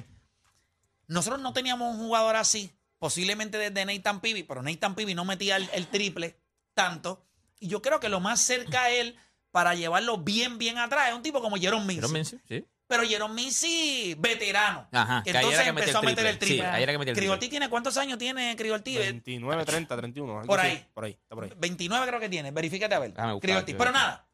Nosotros 1.06 1.40
no 1.40 1.52
teníamos 1.52 1.94
un 1.94 2.00
jugador 2.00 2.36
así, 2.36 2.74
posiblemente 3.02 3.58
desde 3.58 3.84
Nathan 3.84 4.20
Peavy, 4.20 4.44
pero 4.44 4.62
Nathan 4.62 4.94
Peavy 4.94 5.12
no 5.12 5.24
metía 5.24 5.56
el, 5.56 5.68
el 5.72 5.88
triple 5.88 6.36
tanto. 6.72 7.26
Y 7.58 7.66
yo 7.66 7.82
creo 7.82 7.98
que 7.98 8.08
lo 8.08 8.20
más 8.20 8.40
cerca 8.40 8.84
a 8.84 8.90
él 8.90 9.16
para 9.50 9.74
llevarlo 9.74 10.18
bien, 10.18 10.56
bien 10.56 10.78
atrás 10.78 11.08
es 11.08 11.14
un 11.16 11.20
tipo 11.20 11.42
como 11.42 11.56
Jerome 11.56 11.84
Mincy. 11.84 12.00
Pero 12.00 12.12
Mincy, 12.12 12.38
sí. 12.46 12.64
Pero 12.86 13.02
Jerome 13.02 13.34
Missy, 13.34 14.14
veterano. 14.16 14.86
Ajá, 14.92 15.20
que 15.24 15.32
que 15.32 15.38
ahí 15.38 15.44
entonces 15.46 15.66
empezó 15.66 15.98
a 15.98 16.02
meter 16.02 16.26
el 16.26 16.38
triple. 16.38 16.58
Sí, 16.58 16.62
ahí 16.62 16.82
era 16.84 16.92
que 16.92 16.98
metía 16.98 17.10
el 17.10 17.16
Crigolti 17.16 17.40
triple. 17.40 17.50
tiene, 17.50 17.68
¿cuántos 17.68 17.96
años 17.96 18.18
tiene 18.18 18.54
Crigolti? 18.54 18.96
29, 18.96 19.64
30, 19.64 19.96
31. 19.96 20.32
algo 20.34 20.46
Por 20.46 20.60
ahí. 20.60 20.86
Por 20.94 21.04
ahí, 21.04 21.18
está 21.20 21.34
por 21.34 21.42
ahí. 21.42 21.50
29 21.56 22.06
creo 22.06 22.20
que 22.20 22.28
tiene. 22.28 22.52
Verifícate 22.52 22.94
a 22.94 23.00
ver. 23.00 23.10
Buscar, 23.10 23.40
Crigolti. 23.40 23.74
Pero 23.74 23.90
nada. 23.90 24.28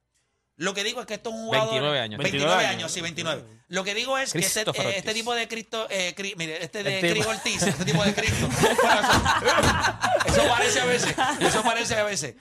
Lo 0.60 0.74
que 0.74 0.82
digo 0.84 1.00
es 1.00 1.06
que 1.06 1.14
esto 1.14 1.30
es 1.30 1.36
un 1.36 1.44
jugador. 1.46 1.70
29 1.70 2.00
años. 2.00 2.18
29 2.18 2.46
29 2.48 2.66
años, 2.66 2.74
años. 2.82 2.92
sí, 2.92 3.00
29. 3.00 3.44
Lo 3.68 3.84
que 3.84 3.94
digo 3.94 4.18
es 4.18 4.32
que 4.32 4.40
este, 4.40 4.62
eh, 4.62 4.64
este 4.66 4.98
Ortiz. 4.98 5.14
tipo 5.14 5.32
de 5.34 5.46
Cristo. 5.48 5.86
eh, 5.88 6.14
Cri- 6.16 6.34
mire, 6.36 6.62
este 6.64 6.82
de 6.82 6.98
El 6.98 7.14
tipo. 7.14 7.24
Crigoltis, 7.26 7.62
este 7.62 7.84
tipo 7.84 8.02
de 8.04 8.12
Cristo. 8.14 8.48
eso, 10.26 10.42
parece 10.48 10.80
a 10.80 10.84
veces. 10.84 11.14
Eso 11.40 11.62
parece 11.62 11.94
a 11.96 12.04
veces. 12.04 12.34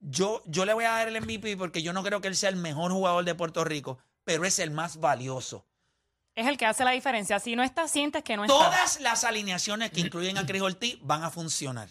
Yo, 0.00 0.42
yo 0.46 0.64
le 0.64 0.72
voy 0.74 0.84
a 0.84 0.90
dar 0.90 1.08
el 1.08 1.20
MVP 1.20 1.56
porque 1.56 1.82
yo 1.82 1.92
no 1.92 2.02
creo 2.02 2.20
que 2.20 2.28
él 2.28 2.36
sea 2.36 2.48
el 2.50 2.56
mejor 2.56 2.92
jugador 2.92 3.24
de 3.24 3.34
Puerto 3.34 3.64
Rico, 3.64 3.98
pero 4.24 4.44
es 4.44 4.58
el 4.58 4.70
más 4.70 4.96
valioso. 4.98 5.66
Es 6.36 6.46
el 6.46 6.56
que 6.56 6.66
hace 6.66 6.84
la 6.84 6.92
diferencia. 6.92 7.38
Si 7.40 7.56
no 7.56 7.62
está, 7.62 7.88
sientes 7.88 8.22
que 8.22 8.36
no 8.36 8.44
está. 8.44 8.54
Todas 8.56 9.00
las 9.00 9.24
alineaciones 9.24 9.90
que 9.90 10.00
incluyen 10.00 10.38
a 10.38 10.46
Chris 10.46 10.62
Ortiz 10.62 10.98
van 11.02 11.24
a 11.24 11.30
funcionar. 11.30 11.88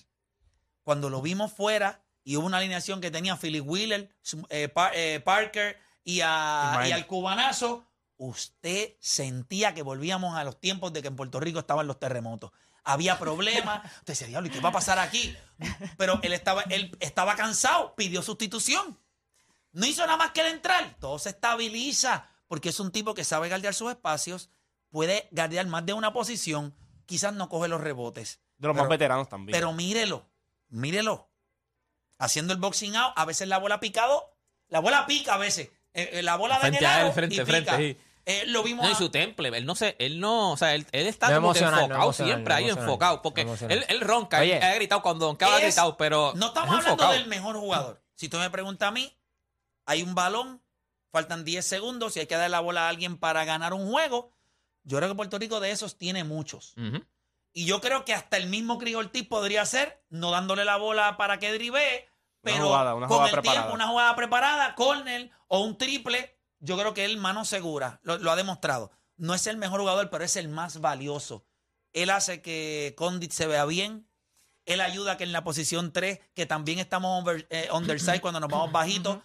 Cuando 0.83 1.09
lo 1.09 1.21
vimos 1.21 1.51
fuera 1.51 2.01
y 2.23 2.35
hubo 2.37 2.45
una 2.45 2.57
alineación 2.57 3.01
que 3.01 3.11
tenía 3.11 3.33
a 3.33 3.37
Philip 3.37 3.63
Wheeler, 3.67 4.09
eh, 4.49 4.67
Pa- 4.69 4.91
eh, 4.93 5.19
Parker 5.19 5.79
y, 6.03 6.21
a, 6.21 6.69
Ismael. 6.71 6.89
y 6.89 6.91
al 6.93 7.07
cubanazo, 7.07 7.85
usted 8.17 8.93
sentía 8.99 9.73
que 9.73 9.81
volvíamos 9.81 10.35
a 10.37 10.43
los 10.43 10.59
tiempos 10.59 10.91
de 10.93 11.01
que 11.01 11.07
en 11.07 11.15
Puerto 11.15 11.39
Rico 11.39 11.59
estaban 11.59 11.87
los 11.87 11.99
terremotos. 11.99 12.51
Había 12.83 13.19
problemas. 13.19 13.83
Usted 13.99 14.13
decía, 14.13 14.27
diablo, 14.27 14.47
¿y 14.47 14.51
qué 14.51 14.59
va 14.61 14.69
a 14.69 14.73
pasar 14.73 14.99
aquí? 14.99 15.35
Pero 15.97 16.19
él 16.23 16.33
estaba, 16.33 16.63
él 16.63 16.95
estaba 16.99 17.35
cansado, 17.35 17.93
pidió 17.95 18.21
sustitución. 18.21 18.99
No 19.71 19.85
hizo 19.85 20.03
nada 20.05 20.17
más 20.17 20.31
que 20.31 20.41
el 20.41 20.47
entrar. 20.47 20.95
Todo 20.99 21.19
se 21.19 21.29
estabiliza 21.29 22.27
porque 22.47 22.69
es 22.69 22.79
un 22.79 22.91
tipo 22.91 23.13
que 23.13 23.23
sabe 23.23 23.47
guardiar 23.49 23.73
sus 23.75 23.91
espacios, 23.91 24.49
puede 24.89 25.27
guardiar 25.31 25.67
más 25.67 25.85
de 25.85 25.93
una 25.93 26.11
posición, 26.13 26.73
quizás 27.05 27.33
no 27.33 27.47
coge 27.47 27.67
los 27.67 27.79
rebotes. 27.81 28.39
De 28.57 28.67
los 28.67 28.73
Pero- 28.73 28.83
más 28.85 28.89
veteranos 28.89 29.29
también. 29.29 29.53
Pero 29.55 29.71
mírelo, 29.73 30.25
mírelo. 30.69 31.28
Haciendo 32.19 32.53
el 32.53 32.59
boxing 32.59 32.95
out, 32.95 33.13
a 33.15 33.25
veces 33.25 33.47
la 33.47 33.57
bola 33.57 33.75
ha 33.75 33.79
picado, 33.79 34.35
la 34.67 34.79
bola 34.79 35.05
pica 35.07 35.33
a 35.33 35.37
veces. 35.37 35.69
Eh, 35.93 36.09
eh, 36.13 36.21
la 36.23 36.35
bola 36.35 36.55
de 36.55 36.61
Frente 36.61 36.85
a 36.85 36.97
él, 36.97 37.01
lado 37.01 37.13
frente, 37.13 37.35
y 37.35 37.39
frente, 37.39 37.61
pica. 37.61 37.77
sí. 37.77 37.97
Eh, 38.25 38.43
lo 38.45 38.61
vimos 38.61 38.85
No, 38.85 38.91
y 38.91 38.95
su 38.95 39.09
temple, 39.09 39.49
él 39.57 39.65
no 39.65 39.73
sé, 39.73 39.95
él 39.97 40.19
no, 40.19 40.51
o 40.51 40.57
sea, 40.57 40.75
él, 40.75 40.85
él 40.91 41.07
está 41.07 41.29
No 41.29 41.41
como 41.41 41.53
que 41.53 41.59
emocional, 41.59 41.79
no 41.89 41.95
enfocado 41.95 42.13
siempre 42.13 42.53
ahí 42.53 42.69
enfocado, 42.69 43.21
porque 43.23 43.41
él, 43.41 43.85
él 43.87 44.01
ronca, 44.01 44.41
Oye. 44.41 44.57
él 44.57 44.63
ha 44.63 44.75
gritado 44.75 45.01
cuando 45.01 45.25
Donkaba 45.25 45.55
ha 45.55 45.59
gritado, 45.59 45.97
pero 45.97 46.33
No 46.35 46.47
estamos 46.47 46.69
es 46.69 46.75
hablando 46.75 46.89
enfocado. 46.91 47.13
del 47.13 47.25
mejor 47.27 47.55
jugador. 47.57 48.03
Si 48.13 48.29
tú 48.29 48.37
me 48.37 48.51
preguntas 48.51 48.87
a 48.87 48.91
mí, 48.91 49.17
hay 49.87 50.03
un 50.03 50.13
balón, 50.13 50.61
faltan 51.11 51.43
10 51.43 51.65
segundos, 51.65 52.13
si 52.13 52.19
hay 52.19 52.27
que 52.27 52.35
dar 52.35 52.51
la 52.51 52.59
bola 52.59 52.85
a 52.85 52.89
alguien 52.89 53.17
para 53.17 53.45
ganar 53.45 53.73
un 53.73 53.89
juego, 53.89 54.31
yo 54.83 54.97
creo 54.97 55.09
que 55.09 55.15
Puerto 55.15 55.39
Rico 55.39 55.59
de 55.59 55.71
esos 55.71 55.97
tiene 55.97 56.23
muchos. 56.23 56.75
Y 57.51 57.65
yo 57.65 57.81
creo 57.81 58.05
que 58.05 58.13
hasta 58.13 58.37
el 58.37 58.45
mismo 58.45 58.77
Chris 58.77 58.95
Ortiz 58.95 59.27
podría 59.27 59.65
ser, 59.65 60.03
no 60.09 60.29
dándole 60.29 60.65
la 60.65 60.75
bola 60.77 61.17
para 61.17 61.39
que 61.39 61.51
Una 62.43 62.53
pero 62.53 62.65
jugada, 62.67 62.95
una 62.95 63.07
con 63.07 63.17
jugada 63.17 63.29
el 63.29 63.33
preparada. 63.33 63.61
tiempo, 63.63 63.75
una 63.75 63.87
jugada 63.87 64.15
preparada, 64.15 64.75
corner 64.75 65.31
o 65.47 65.59
un 65.61 65.77
triple, 65.77 66.37
yo 66.59 66.77
creo 66.77 66.93
que 66.93 67.05
él 67.05 67.17
mano 67.17 67.43
segura, 67.45 67.99
lo, 68.03 68.17
lo 68.17 68.31
ha 68.31 68.35
demostrado. 68.35 68.91
No 69.17 69.33
es 69.33 69.47
el 69.47 69.57
mejor 69.57 69.81
jugador, 69.81 70.09
pero 70.09 70.23
es 70.23 70.35
el 70.37 70.47
más 70.47 70.79
valioso. 70.79 71.45
Él 71.93 72.09
hace 72.09 72.41
que 72.41 72.93
Condit 72.97 73.31
se 73.31 73.47
vea 73.47 73.65
bien. 73.65 74.07
Él 74.65 74.79
ayuda 74.81 75.17
que 75.17 75.23
en 75.23 75.31
la 75.31 75.43
posición 75.43 75.91
3, 75.91 76.19
que 76.35 76.45
también 76.45 76.79
estamos 76.79 77.21
over- 77.23 77.47
eh, 77.49 77.67
underside 77.73 78.21
cuando 78.21 78.39
nos 78.39 78.49
vamos 78.49 78.71
bajitos, 78.71 79.17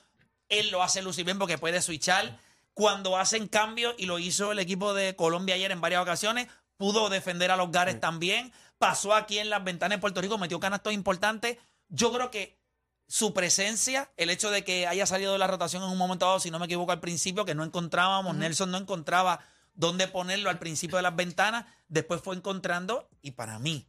él 0.48 0.70
lo 0.70 0.82
hace 0.82 1.02
lucir 1.02 1.24
bien 1.24 1.38
porque 1.38 1.58
puede 1.58 1.80
switchar. 1.82 2.38
Cuando 2.72 3.16
hacen 3.18 3.46
cambios, 3.46 3.94
y 3.98 4.06
lo 4.06 4.18
hizo 4.18 4.50
el 4.50 4.58
equipo 4.58 4.94
de 4.94 5.14
Colombia 5.14 5.54
ayer 5.54 5.70
en 5.70 5.80
varias 5.80 6.02
ocasiones, 6.02 6.48
pudo 6.76 7.08
defender 7.08 7.50
a 7.52 7.56
los 7.56 7.70
Gares 7.70 8.00
también. 8.00 8.52
Pasó 8.78 9.14
aquí 9.14 9.38
en 9.38 9.48
las 9.50 9.62
ventanas 9.62 9.98
de 9.98 10.00
Puerto 10.00 10.20
Rico, 10.20 10.38
metió 10.38 10.58
canastos 10.58 10.92
importantes. 10.92 11.58
Yo 11.88 12.12
creo 12.12 12.30
que 12.32 12.58
su 13.06 13.34
presencia, 13.34 14.10
el 14.16 14.30
hecho 14.30 14.50
de 14.50 14.64
que 14.64 14.86
haya 14.86 15.06
salido 15.06 15.32
de 15.32 15.38
la 15.38 15.46
rotación 15.46 15.82
en 15.82 15.90
un 15.90 15.98
momento 15.98 16.26
dado, 16.26 16.40
si 16.40 16.50
no 16.50 16.58
me 16.58 16.66
equivoco 16.66 16.92
al 16.92 17.00
principio, 17.00 17.44
que 17.44 17.54
no 17.54 17.64
encontrábamos, 17.64 18.34
Nelson 18.34 18.70
no 18.70 18.78
encontraba 18.78 19.40
dónde 19.74 20.08
ponerlo 20.08 20.50
al 20.50 20.58
principio 20.58 20.96
de 20.96 21.02
las 21.02 21.14
ventanas, 21.16 21.66
después 21.88 22.20
fue 22.22 22.34
encontrando, 22.36 23.08
y 23.22 23.32
para 23.32 23.58
mí, 23.58 23.86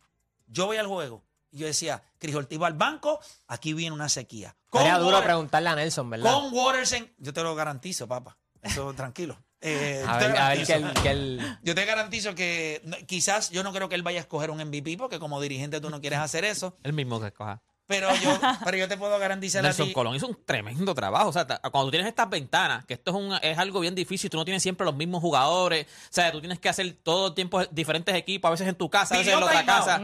yo 0.47 0.65
voy 0.65 0.77
al 0.77 0.87
juego, 0.87 1.23
y 1.51 1.59
yo 1.59 1.67
decía, 1.67 2.03
Cris 2.19 2.35
Ortiz 2.35 2.61
va 2.61 2.67
al 2.67 2.73
banco, 2.73 3.19
aquí 3.47 3.73
viene 3.73 3.93
una 3.95 4.09
sequía. 4.09 4.55
Sería 4.73 4.97
duro 4.97 5.23
preguntarle 5.23 5.69
a 5.69 5.75
Nelson, 5.75 6.09
¿verdad? 6.09 6.31
con 6.33 6.53
Waters 6.53 6.91
en- 6.93 7.13
Yo 7.17 7.31
te 7.33 7.41
lo 7.43 7.55
garantizo, 7.55 8.07
papá. 8.07 8.37
Eso 8.61 8.93
tranquilo. 8.95 9.37
Eh, 9.61 10.03
A 10.05 10.17
ver, 10.17 10.37
a 10.37 10.49
ver 10.49 10.65
garantizo. 10.65 11.01
que 11.03 11.09
él- 11.11 11.57
Yo 11.63 11.73
te 11.73 11.85
garantizo 11.85 12.35
que 12.35 12.81
no, 12.83 12.97
quizás 13.07 13.49
yo 13.51 13.63
no 13.63 13.71
creo 13.71 13.87
que 13.89 13.95
él 13.95 14.03
vaya 14.03 14.19
a 14.19 14.21
escoger 14.21 14.51
un 14.51 14.59
MVP 14.59 14.97
porque 14.97 15.17
como 15.17 15.39
dirigente 15.41 15.79
tú 15.79 15.89
no 15.89 16.01
quieres 16.01 16.19
hacer 16.19 16.43
eso. 16.45 16.77
Él 16.83 16.93
mismo 16.93 17.19
que 17.21 17.27
escoja. 17.27 17.61
Pero 17.87 18.09
yo, 18.15 18.31
pero 18.63 18.77
yo 18.77 18.87
te 18.87 18.97
puedo 18.97 19.19
garantizar 19.19 19.59
a 19.63 19.67
Nelson 19.67 19.87
ti. 19.89 19.93
Colón 19.93 20.15
hizo 20.15 20.27
un 20.27 20.37
tremendo 20.43 20.95
trabajo. 20.95 21.29
O 21.29 21.31
sea, 21.31 21.45
cuando 21.45 21.85
tú 21.85 21.91
tienes 21.91 22.07
estas 22.07 22.27
ventanas, 22.27 22.83
que 22.85 22.95
esto 22.95 23.11
es, 23.11 23.17
un, 23.17 23.37
es 23.43 23.57
algo 23.59 23.79
bien 23.79 23.93
difícil, 23.93 24.27
tú 24.29 24.37
no 24.37 24.43
tienes 24.45 24.63
siempre 24.63 24.85
los 24.85 24.95
mismos 24.95 25.21
jugadores. 25.21 25.85
O 25.85 26.07
sea, 26.13 26.31
tú 26.31 26.39
tienes 26.39 26.59
que 26.59 26.67
hacer 26.67 26.97
todo 27.03 27.27
el 27.27 27.33
tiempo 27.35 27.63
diferentes 27.67 28.15
equipos, 28.15 28.47
a 28.49 28.51
veces 28.51 28.67
en 28.67 28.73
tu 28.75 28.89
casa, 28.89 29.13
a 29.13 29.17
veces 29.19 29.33
en 29.33 29.39
la 29.39 29.45
otra 29.45 29.65
casa. 29.65 29.99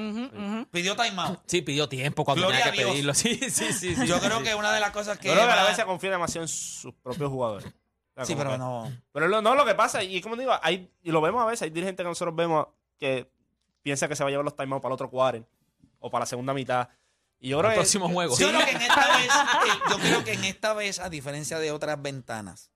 Pidió 0.69 0.95
timeout. 0.95 1.39
Sí, 1.47 1.61
pidió 1.63 1.89
tiempo 1.89 2.23
cuando 2.23 2.43
Gloria 2.47 2.65
tenía 2.65 2.73
que 2.75 2.83
a 2.83 2.91
pedirlo. 2.91 3.13
Sí, 3.21 3.35
sí, 3.49 3.73
sí. 3.73 3.95
sí, 3.95 4.07
Yo 4.07 4.19
sí, 4.19 4.25
creo 4.27 4.37
sí. 4.39 4.43
que 4.43 4.55
una 4.55 4.71
de 4.73 4.79
las 4.79 4.91
cosas 4.91 5.17
que. 5.17 5.27
Yo 5.27 5.33
creo 5.33 5.45
que 5.47 5.51
a 5.51 5.55
la 5.55 5.61
va- 5.63 5.67
vez 5.69 5.77
se 5.77 5.85
confía 5.85 6.11
demasiado 6.11 6.43
en 6.43 6.49
sus 6.49 6.93
propios 6.95 7.29
jugadores. 7.29 7.65
O 7.67 7.71
sea, 8.15 8.25
Sí, 8.25 8.35
pero 8.35 8.51
que- 8.51 8.57
no. 8.59 8.91
Pero 9.11 9.27
lo- 9.27 9.41
no, 9.41 9.55
lo 9.55 9.65
que 9.65 9.73
pasa, 9.73 10.03
y 10.03 10.21
como 10.21 10.35
digo, 10.35 10.53
hay, 10.61 10.91
y 11.01 11.11
lo 11.11 11.21
vemos 11.21 11.41
a 11.41 11.45
veces, 11.45 11.63
hay 11.63 11.69
dirigentes 11.71 12.03
que 12.03 12.07
nosotros 12.09 12.35
vemos 12.35 12.67
que 12.99 13.27
piensa 13.81 14.07
que 14.07 14.15
se 14.15 14.23
va 14.23 14.27
a 14.27 14.31
llevar 14.31 14.45
los 14.45 14.55
timeouts 14.55 14.81
para 14.83 14.91
el 14.91 14.93
otro 14.93 15.09
quarter 15.09 15.43
o 15.99 16.11
para 16.11 16.21
la 16.23 16.25
segunda 16.27 16.53
mitad. 16.53 16.87
Y 17.41 17.49
yo 17.49 17.58
creo 17.60 17.71
El 17.71 17.75
que. 17.75 17.80
próximo 17.82 18.08
juego. 18.08 18.38
Yo 18.38 18.47
creo 18.49 18.63
que 18.65 18.71
en 18.71 18.82
esta 18.82 19.17
vez, 19.17 19.25
eh, 19.27 19.80
yo 19.89 19.97
creo 19.97 20.23
que 20.23 20.34
en 20.34 20.43
esta 20.45 20.73
vez, 20.73 20.99
a 20.99 21.10
diferencia 21.10 21.60
de 21.60 21.71
otras 21.71 22.01
ventanas, 22.01 22.69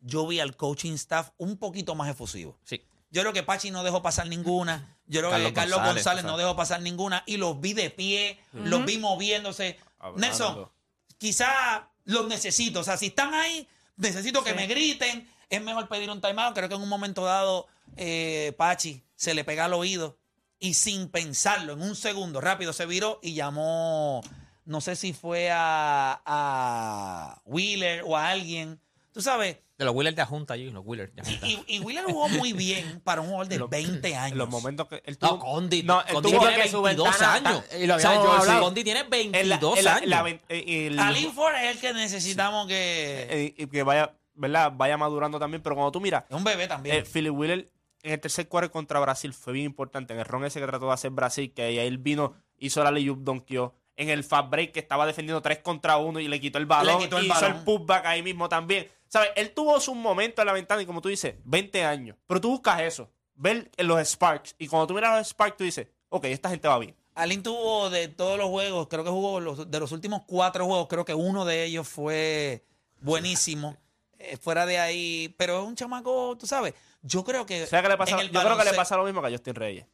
yo 0.00 0.26
vi 0.26 0.40
al 0.40 0.56
coaching 0.56 0.92
staff 0.94 1.30
un 1.38 1.56
poquito 1.56 1.94
más 1.94 2.10
efusivo. 2.10 2.58
Sí. 2.64 2.84
Yo 3.10 3.22
creo 3.22 3.32
que 3.32 3.42
Pachi 3.42 3.70
no 3.70 3.82
dejó 3.84 4.02
pasar 4.02 4.26
ninguna. 4.26 4.98
Yo 5.06 5.20
creo 5.20 5.30
que 5.32 5.52
Carlos 5.54 5.76
González, 5.78 5.94
González, 6.04 6.24
no 6.24 6.36
dejó 6.36 6.54
pasar 6.56 6.82
ninguna. 6.82 7.22
Y 7.26 7.38
los 7.38 7.58
vi 7.60 7.72
de 7.72 7.88
pie, 7.90 8.38
los 8.52 8.84
vi 8.84 8.98
moviéndose. 8.98 9.78
Hablando. 9.98 10.20
Nelson, 10.26 10.68
quizá 11.16 11.88
los 12.04 12.26
necesito. 12.28 12.80
O 12.80 12.84
sea, 12.84 12.96
si 12.98 13.06
están 13.06 13.32
ahí, 13.34 13.66
necesito 13.96 14.44
que 14.44 14.50
Sí. 14.50 14.56
me 14.56 14.66
griten. 14.66 15.26
Es 15.48 15.62
mejor 15.62 15.88
pedir 15.88 16.10
un 16.10 16.20
timeout. 16.20 16.54
Creo 16.54 16.68
que 16.68 16.74
en 16.74 16.82
un 16.82 16.88
momento 16.88 17.24
dado, 17.24 17.66
eh, 17.96 18.52
Pachi 18.58 19.02
se 19.16 19.32
le 19.32 19.44
pega 19.44 19.64
al 19.64 19.72
oído 19.72 20.17
y 20.60 20.74
sin 20.74 21.08
pensarlo, 21.08 21.72
en 21.74 21.82
un 21.82 21.94
segundo, 21.96 22.40
rápido 22.40 22.72
se 22.72 22.86
viró 22.86 23.18
y 23.22 23.34
llamó, 23.34 24.22
no 24.64 24.80
sé 24.80 24.96
si 24.96 25.12
fue 25.12 25.50
a, 25.52 26.20
a 26.24 27.42
Wheeler 27.44 28.02
o 28.06 28.16
a 28.16 28.28
alguien. 28.30 28.80
Tú 29.12 29.22
sabes, 29.22 29.56
De 29.78 29.84
los 29.84 29.94
Wheelers 29.94 30.14
de 30.16 30.24
Junta 30.24 30.54
allí, 30.54 30.70
los 30.70 30.84
Wheelers 30.84 31.14
de 31.14 31.22
Junta. 31.22 31.46
y, 31.46 31.64
y 31.66 31.78
Wheeler 31.80 32.04
jugó 32.04 32.28
muy 32.28 32.52
bien 32.52 33.00
para 33.02 33.20
un 33.20 33.28
jugador 33.28 33.48
de 33.48 33.58
Lo- 33.60 33.68
20 33.68 34.14
años. 34.16 34.32
En 34.32 34.38
los 34.38 34.48
momentos 34.48 34.86
que 34.88 35.02
él 35.06 35.16
No. 35.20 35.38
Condi, 35.38 35.82
No, 35.82 36.00
él 36.02 36.14
Condi 36.14 36.30
tuvo 36.30 36.40
tiene 36.46 36.62
que 36.62 36.68
su 36.68 36.82
22 36.82 37.10
ventana- 37.18 37.50
años. 37.50 37.64
y 37.80 37.86
lo 37.86 37.96
o 37.96 37.98
sea, 37.98 38.10
habíamos 38.10 38.28
George 38.30 38.42
hablado. 38.50 38.64
Condi 38.66 38.84
tiene 38.84 39.00
en 39.00 39.04
la- 39.06 39.10
22 39.10 39.78
en 39.78 39.84
la- 39.84 39.94
años. 39.96 40.08
la 40.10 40.22
ven- 40.22 40.40
eh, 40.48 40.86
el- 40.88 40.98
A 40.98 41.10
Linford 41.10 41.54
es 41.56 41.74
el 41.74 41.80
que 41.80 41.92
necesitamos 41.94 42.66
que... 42.68 43.26
eh, 43.30 43.54
y 43.56 43.66
que 43.66 43.82
vaya, 43.82 44.14
¿verdad? 44.34 44.72
Vaya 44.76 44.96
madurando 44.96 45.38
también. 45.38 45.62
Pero 45.62 45.74
cuando 45.74 45.90
tú 45.92 46.00
miras, 46.00 46.24
Es 46.28 46.36
un 46.36 46.44
bebé 46.44 46.66
también. 46.68 46.96
eh, 46.96 47.02
Philip 47.02 47.32
Wheeler 47.34 47.68
en 48.08 48.14
el 48.14 48.20
tercer 48.20 48.48
cuarto 48.48 48.72
contra 48.72 48.98
Brasil 49.00 49.34
fue 49.34 49.52
bien 49.52 49.66
importante. 49.66 50.14
En 50.14 50.20
el 50.20 50.24
ron 50.24 50.44
ese 50.44 50.60
que 50.60 50.66
trató 50.66 50.86
de 50.86 50.92
hacer 50.92 51.10
Brasil, 51.10 51.52
que 51.52 51.62
ahí 51.62 51.78
él 51.78 51.98
vino, 51.98 52.34
hizo 52.58 52.82
la 52.82 52.90
layup, 52.90 53.18
donkeó. 53.22 53.74
En 53.96 54.08
el 54.08 54.24
fast 54.24 54.48
break 54.48 54.72
que 54.72 54.80
estaba 54.80 55.06
defendiendo 55.06 55.42
3 55.42 55.58
contra 55.58 55.98
1 55.98 56.20
y 56.20 56.28
le 56.28 56.40
quitó 56.40 56.58
el 56.58 56.66
balón. 56.66 57.00
quitó 57.00 57.18
el 57.18 57.26
y 57.26 57.28
hizo 57.28 57.46
el 57.46 57.56
putback 57.56 58.06
ahí 58.06 58.22
mismo 58.22 58.48
también. 58.48 58.88
¿Sabes? 59.08 59.30
Él 59.36 59.52
tuvo 59.52 59.78
su 59.80 59.94
momento 59.94 60.40
en 60.40 60.46
la 60.46 60.52
ventana 60.52 60.80
y 60.80 60.86
como 60.86 61.02
tú 61.02 61.08
dices, 61.08 61.34
20 61.44 61.84
años. 61.84 62.16
Pero 62.26 62.40
tú 62.40 62.50
buscas 62.50 62.80
eso. 62.80 63.10
Ver 63.34 63.70
los 63.76 64.08
Sparks. 64.08 64.54
Y 64.58 64.68
cuando 64.68 64.86
tú 64.86 64.94
miras 64.94 65.18
los 65.18 65.28
Sparks, 65.28 65.56
tú 65.56 65.64
dices, 65.64 65.88
ok, 66.08 66.24
esta 66.26 66.48
gente 66.48 66.68
va 66.68 66.78
bien. 66.78 66.96
Alin 67.14 67.42
tuvo 67.42 67.90
de 67.90 68.08
todos 68.08 68.38
los 68.38 68.48
juegos, 68.48 68.86
creo 68.88 69.02
que 69.02 69.10
jugó 69.10 69.40
los, 69.40 69.68
de 69.68 69.80
los 69.80 69.90
últimos 69.90 70.22
cuatro 70.26 70.64
juegos, 70.66 70.86
creo 70.88 71.04
que 71.04 71.14
uno 71.14 71.44
de 71.44 71.64
ellos 71.64 71.88
fue 71.88 72.64
buenísimo. 73.00 73.76
Eh, 74.18 74.36
fuera 74.36 74.66
de 74.66 74.78
ahí, 74.78 75.34
pero 75.38 75.62
es 75.62 75.66
un 75.68 75.76
chamaco, 75.76 76.36
tú 76.38 76.46
sabes. 76.46 76.74
Yo 77.02 77.22
creo 77.24 77.46
que. 77.46 77.62
O 77.62 77.66
sea, 77.66 77.82
que 77.82 77.88
le 77.88 77.96
pasa, 77.96 78.14
en 78.16 78.20
el 78.22 78.30
yo 78.30 78.40
creo 78.40 78.56
que 78.58 78.64
le 78.64 78.74
pasa 78.74 78.96
lo 78.96 79.04
mismo 79.04 79.20
que 79.20 79.28
a 79.28 79.30
Justin 79.30 79.54
Reyes. 79.54 79.86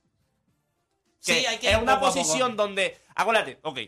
Sí, 1.20 1.44
hay 1.46 1.58
que 1.58 1.70
es 1.70 1.76
una 1.76 1.94
poco 1.94 2.06
a 2.06 2.10
poco. 2.10 2.22
posición 2.22 2.56
donde, 2.56 2.98
acuérdate, 3.14 3.58
ok, 3.62 3.78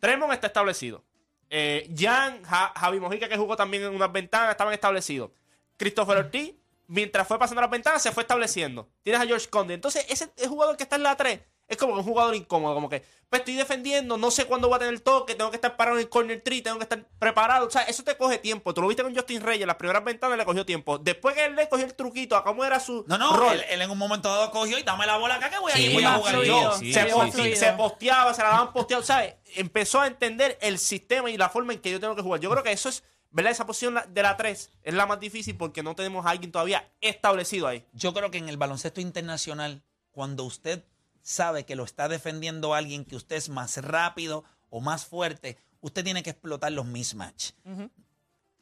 Tremont 0.00 0.32
está 0.32 0.46
establecido. 0.48 1.04
Eh, 1.48 1.90
Jan, 1.96 2.42
Ja- 2.44 2.72
Javi 2.76 3.00
Mojica, 3.00 3.28
que 3.28 3.36
jugó 3.36 3.56
también 3.56 3.84
en 3.84 3.94
unas 3.94 4.12
ventanas, 4.12 4.50
estaban 4.50 4.74
establecidos. 4.74 5.30
Christopher 5.76 6.18
Ortiz, 6.18 6.54
mientras 6.86 7.26
fue 7.26 7.38
pasando 7.38 7.60
las 7.62 7.70
ventanas, 7.70 8.02
se 8.02 8.12
fue 8.12 8.22
estableciendo. 8.24 8.88
Tienes 9.02 9.22
a 9.22 9.26
George 9.26 9.48
Conde. 9.48 9.74
Entonces, 9.74 10.04
ese 10.08 10.30
jugador 10.48 10.76
que 10.76 10.82
está 10.82 10.96
en 10.96 11.02
la 11.04 11.16
3 11.16 11.40
es 11.68 11.76
como 11.76 11.94
que 11.94 12.00
un 12.00 12.04
jugador 12.06 12.34
incómodo, 12.34 12.74
como 12.74 12.88
que, 12.88 13.02
pues 13.28 13.40
estoy 13.40 13.54
defendiendo, 13.56 14.16
no 14.16 14.30
sé 14.30 14.44
cuándo 14.44 14.70
va 14.70 14.76
a 14.76 14.78
tener 14.78 14.94
el 14.94 15.02
toque, 15.02 15.34
tengo 15.34 15.50
que 15.50 15.56
estar 15.56 15.76
parado 15.76 15.96
en 15.96 16.02
el 16.04 16.08
corner 16.08 16.40
tree, 16.42 16.62
tengo 16.62 16.76
que 16.78 16.84
estar 16.84 17.04
preparado. 17.18 17.66
O 17.66 17.70
sea, 17.70 17.82
eso 17.82 18.04
te 18.04 18.16
coge 18.16 18.38
tiempo. 18.38 18.72
Tú 18.72 18.82
lo 18.82 18.86
viste 18.88 19.02
con 19.02 19.12
Justin 19.14 19.40
Reyes, 19.40 19.66
las 19.66 19.74
primeras 19.76 20.04
ventanas 20.04 20.38
le 20.38 20.44
cogió 20.44 20.64
tiempo. 20.64 20.98
Después 20.98 21.34
que 21.34 21.44
él 21.46 21.56
le 21.56 21.68
cogió 21.68 21.84
el 21.86 21.94
truquito 21.94 22.36
a 22.36 22.44
cómo 22.44 22.64
era 22.64 22.78
su 22.78 23.04
No, 23.08 23.18
no, 23.18 23.36
rol. 23.36 23.54
él, 23.54 23.64
él 23.68 23.82
en 23.82 23.90
un 23.90 23.98
momento 23.98 24.28
dado 24.28 24.50
cogió 24.52 24.78
y 24.78 24.84
dame 24.84 25.06
la 25.06 25.16
bola 25.16 25.34
acá 25.34 25.50
que 25.50 25.58
voy 25.58 25.72
a, 25.72 25.76
Sí, 25.76 25.92
voy 25.92 26.04
a 26.04 26.12
jugar 26.12 26.34
fluido. 26.34 26.62
yo. 26.62 26.72
se, 26.78 27.32
Sí, 27.32 27.56
se 27.56 27.72
posteaba, 27.72 28.32
se 28.32 28.42
la 28.42 28.48
daban 28.50 28.72
posteado, 28.72 29.02
¿sabes? 29.02 29.34
Empezó 29.56 30.00
a 30.00 30.06
entender 30.06 30.56
el 30.60 30.78
sistema 30.78 31.28
y 31.28 31.36
la 31.36 31.48
forma 31.48 31.72
en 31.72 31.80
que 31.80 31.90
yo 31.90 31.98
tengo 31.98 32.14
que 32.14 32.22
jugar. 32.22 32.38
Yo 32.40 32.48
creo 32.50 32.62
que 32.62 32.70
eso 32.70 32.88
es, 32.88 33.02
¿verdad? 33.32 33.50
Esa 33.50 33.66
posición 33.66 34.00
de 34.08 34.22
la 34.22 34.36
3 34.36 34.70
es 34.84 34.94
la 34.94 35.04
más 35.06 35.18
difícil 35.18 35.56
porque 35.56 35.82
no 35.82 35.96
tenemos 35.96 36.24
a 36.26 36.30
alguien 36.30 36.52
todavía 36.52 36.88
establecido 37.00 37.66
ahí. 37.66 37.84
Yo 37.92 38.14
creo 38.14 38.30
que 38.30 38.38
en 38.38 38.48
el 38.48 38.56
baloncesto 38.56 39.00
internacional, 39.00 39.82
cuando 40.12 40.44
usted 40.44 40.84
sabe 41.26 41.66
que 41.66 41.74
lo 41.74 41.82
está 41.82 42.08
defendiendo 42.08 42.72
alguien 42.72 43.04
que 43.04 43.16
usted 43.16 43.34
es 43.34 43.48
más 43.48 43.78
rápido 43.78 44.44
o 44.70 44.80
más 44.80 45.06
fuerte, 45.06 45.58
usted 45.80 46.04
tiene 46.04 46.22
que 46.22 46.30
explotar 46.30 46.70
los 46.70 46.86
mismatch. 46.86 47.50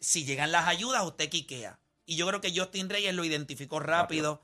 Si 0.01 0.25
llegan 0.25 0.51
las 0.51 0.67
ayudas, 0.67 1.05
usted 1.05 1.29
quiquea. 1.29 1.79
Y 2.07 2.17
yo 2.17 2.27
creo 2.27 2.41
que 2.41 2.59
Justin 2.59 2.89
Reyes 2.89 3.15
lo 3.15 3.25
identificó 3.25 3.81
rápido. 3.81 4.43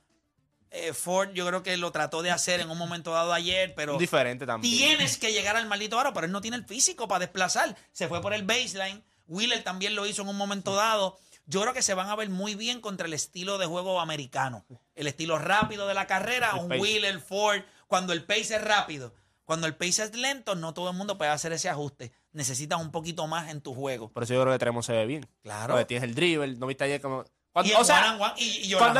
Eh, 0.70 0.92
Ford, 0.92 1.30
yo 1.33 1.46
creo 1.46 1.62
que 1.62 1.76
lo 1.78 1.92
trató 1.92 2.20
de 2.20 2.30
hacer 2.30 2.61
en 2.61 2.70
un 2.70 2.76
momento 2.76 3.11
dado 3.11 3.33
ayer, 3.33 3.74
pero 3.74 3.96
Diferente 3.96 4.46
también. 4.46 4.76
tienes 4.76 5.16
que 5.16 5.33
llegar 5.33 5.56
al 5.56 5.66
maldito 5.66 5.98
aro, 5.98 6.12
pero 6.12 6.26
él 6.26 6.33
no 6.33 6.42
tiene 6.42 6.59
el 6.59 6.64
físico 6.64 7.09
para 7.09 7.20
desplazar. 7.20 7.74
Se 7.90 8.06
fue 8.06 8.20
por 8.20 8.35
el 8.35 8.44
baseline. 8.44 9.02
Wheeler 9.28 9.64
también 9.64 9.94
lo 9.94 10.06
hizo 10.06 10.22
en 10.22 10.28
un 10.28 10.37
momento 10.37 10.74
dado. 10.74 11.18
Yo 11.46 11.62
creo 11.62 11.72
que 11.72 11.83
se 11.83 11.94
van 11.94 12.09
a 12.11 12.16
ver 12.16 12.28
muy 12.28 12.54
bien 12.54 12.80
contra 12.80 13.06
el 13.06 13.14
estilo 13.14 13.59
de 13.59 13.66
juego 13.66 13.98
americano. 14.00 14.64
El 14.94 15.06
estilo 15.06 15.38
rápido 15.38 15.88
de 15.88 15.94
la 15.94 16.06
carrera, 16.06 16.50
El 16.54 16.61
un 16.61 16.68
pace. 16.68 16.80
Wheeler, 16.80 17.20
Ford. 17.20 17.62
Cuando 17.90 18.12
el 18.12 18.22
pace 18.22 18.55
es 18.55 18.62
rápido. 18.62 19.12
Cuando 19.44 19.66
el 19.66 19.74
pace 19.74 20.05
es 20.05 20.14
lento, 20.14 20.55
no 20.55 20.72
todo 20.74 20.90
el 20.90 20.96
mundo 20.96 21.18
puede 21.18 21.33
hacer 21.33 21.53
ese 21.53 21.68
ajuste. 21.68 22.12
Necesitas 22.31 22.81
un 22.81 22.92
poquito 22.92 23.26
más 23.26 23.50
en 23.50 23.61
tu 23.61 23.74
juego. 23.74 24.12
Por 24.12 24.22
eso 24.22 24.33
yo 24.33 24.42
creo 24.42 24.53
que 24.53 24.61
Tremont 24.61 24.87
se 24.87 24.92
ve 24.92 25.07
bien. 25.07 25.29
Claro. 25.42 25.74
Porque 25.74 25.87
tienes 25.87 26.09
el 26.09 26.14
dribble, 26.14 26.55
no 26.55 26.68
viste 26.68 26.85
ayer 26.85 27.00
como... 27.00 27.24
Cuando, 27.53 27.72
Y 27.72 27.74
o 27.74 27.83
sea, 27.83 27.96
one 27.96 28.07
and 28.07 28.22
one, 28.22 28.33
y, 28.37 28.44
y 28.68 28.72
Jordan 28.72 28.92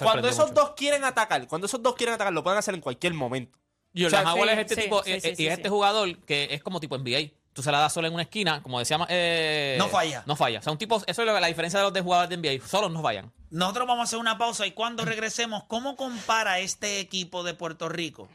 cuando, 0.00 0.26
esos 0.26 0.48
mucho. 0.48 0.54
dos 0.54 0.70
quieren 0.74 1.04
atacar, 1.04 1.46
cuando 1.46 1.66
esos 1.66 1.82
dos 1.82 1.94
quieren 1.96 2.14
atacar, 2.14 2.32
lo 2.32 2.42
pueden 2.42 2.58
hacer 2.58 2.72
en 2.72 2.80
cualquier 2.80 3.12
momento. 3.12 3.58
Jordan 3.94 4.26
O 4.26 4.32
sea, 4.32 4.42
sí, 4.42 4.48
es 4.48 4.58
este 4.58 4.74
sí, 4.76 4.80
tipo, 4.80 5.04
sí, 5.04 5.12
sí, 5.12 5.20
sí, 5.20 5.28
y 5.28 5.30
es 5.30 5.36
sí. 5.36 5.46
este 5.48 5.68
jugador 5.68 6.18
que 6.24 6.48
es 6.50 6.62
como 6.62 6.80
tipo 6.80 6.96
NBA. 6.96 7.30
Tú 7.52 7.62
se 7.62 7.70
la 7.70 7.78
das 7.80 7.92
solo 7.92 8.06
en 8.08 8.14
una 8.14 8.22
esquina, 8.22 8.62
como 8.62 8.78
decíamos. 8.78 9.06
eh, 9.10 9.76
No 9.78 9.88
falla. 9.88 10.22
No 10.26 10.36
falla. 10.36 10.60
O 10.60 10.62
sea, 10.62 10.72
un 10.72 10.78
tipo, 10.78 10.96
eso 11.06 11.22
es 11.22 11.26
lo- 11.26 11.38
la 11.38 11.46
diferencia 11.48 11.78
de 11.78 11.84
los 11.84 11.92
de 11.92 12.00
jugadores 12.00 12.30
de 12.30 12.36
NBA. 12.36 12.66
Solos 12.66 12.90
no 12.90 13.02
fallan. 13.02 13.30
Nosotros 13.50 13.86
vamos 13.86 14.00
a 14.00 14.04
hacer 14.04 14.18
una 14.18 14.38
pausa 14.38 14.66
y 14.66 14.72
cuando 14.72 15.04
regresemos, 15.04 15.64
¿cómo 15.64 15.94
compara 15.96 16.58
este 16.60 17.00
equipo 17.00 17.42
de 17.42 17.52
Puerto 17.54 17.88
Rico 17.90 18.28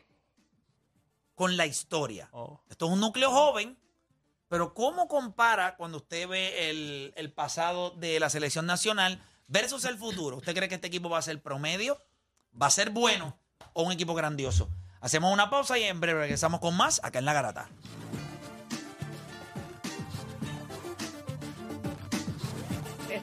con 1.35 1.57
la 1.57 1.65
historia? 1.65 2.29
Oh. 2.31 2.59
Esto 2.69 2.85
es 2.85 2.91
un 2.91 2.99
núcleo 2.99 3.31
joven, 3.31 3.77
pero 4.49 4.73
¿cómo 4.73 5.07
compara 5.07 5.75
cuando 5.75 5.97
usted 5.97 6.27
ve 6.27 6.69
el, 6.69 7.13
el 7.15 7.31
pasado 7.31 7.89
de 7.91 8.19
la 8.19 8.29
selección 8.29 8.65
nacional 8.67 9.21
versus 9.47 9.85
el 9.85 9.97
futuro? 9.97 10.37
¿Usted 10.37 10.53
cree 10.55 10.69
que 10.69 10.75
este 10.75 10.87
equipo 10.87 11.09
va 11.09 11.17
a 11.17 11.21
ser 11.23 11.41
promedio? 11.41 11.99
¿Va 12.59 12.67
a 12.67 12.71
ser 12.71 12.91
bueno 12.91 13.37
o 13.73 13.81
un 13.83 13.91
equipo 13.91 14.13
grandioso? 14.13 14.69
Hacemos 15.01 15.33
una 15.33 15.49
pausa 15.49 15.77
y 15.77 15.83
en 15.83 15.99
breve 15.99 16.21
regresamos 16.21 16.59
con 16.59 16.75
más 16.77 16.99
acá 17.03 17.19
en 17.19 17.25
La 17.25 17.33
Garata. 17.33 17.69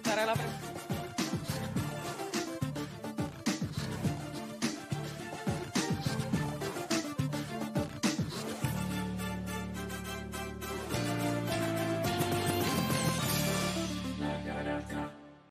Esta 0.05 0.13
era 0.13 0.27
la 0.27 0.35
pregunta. 0.35 0.64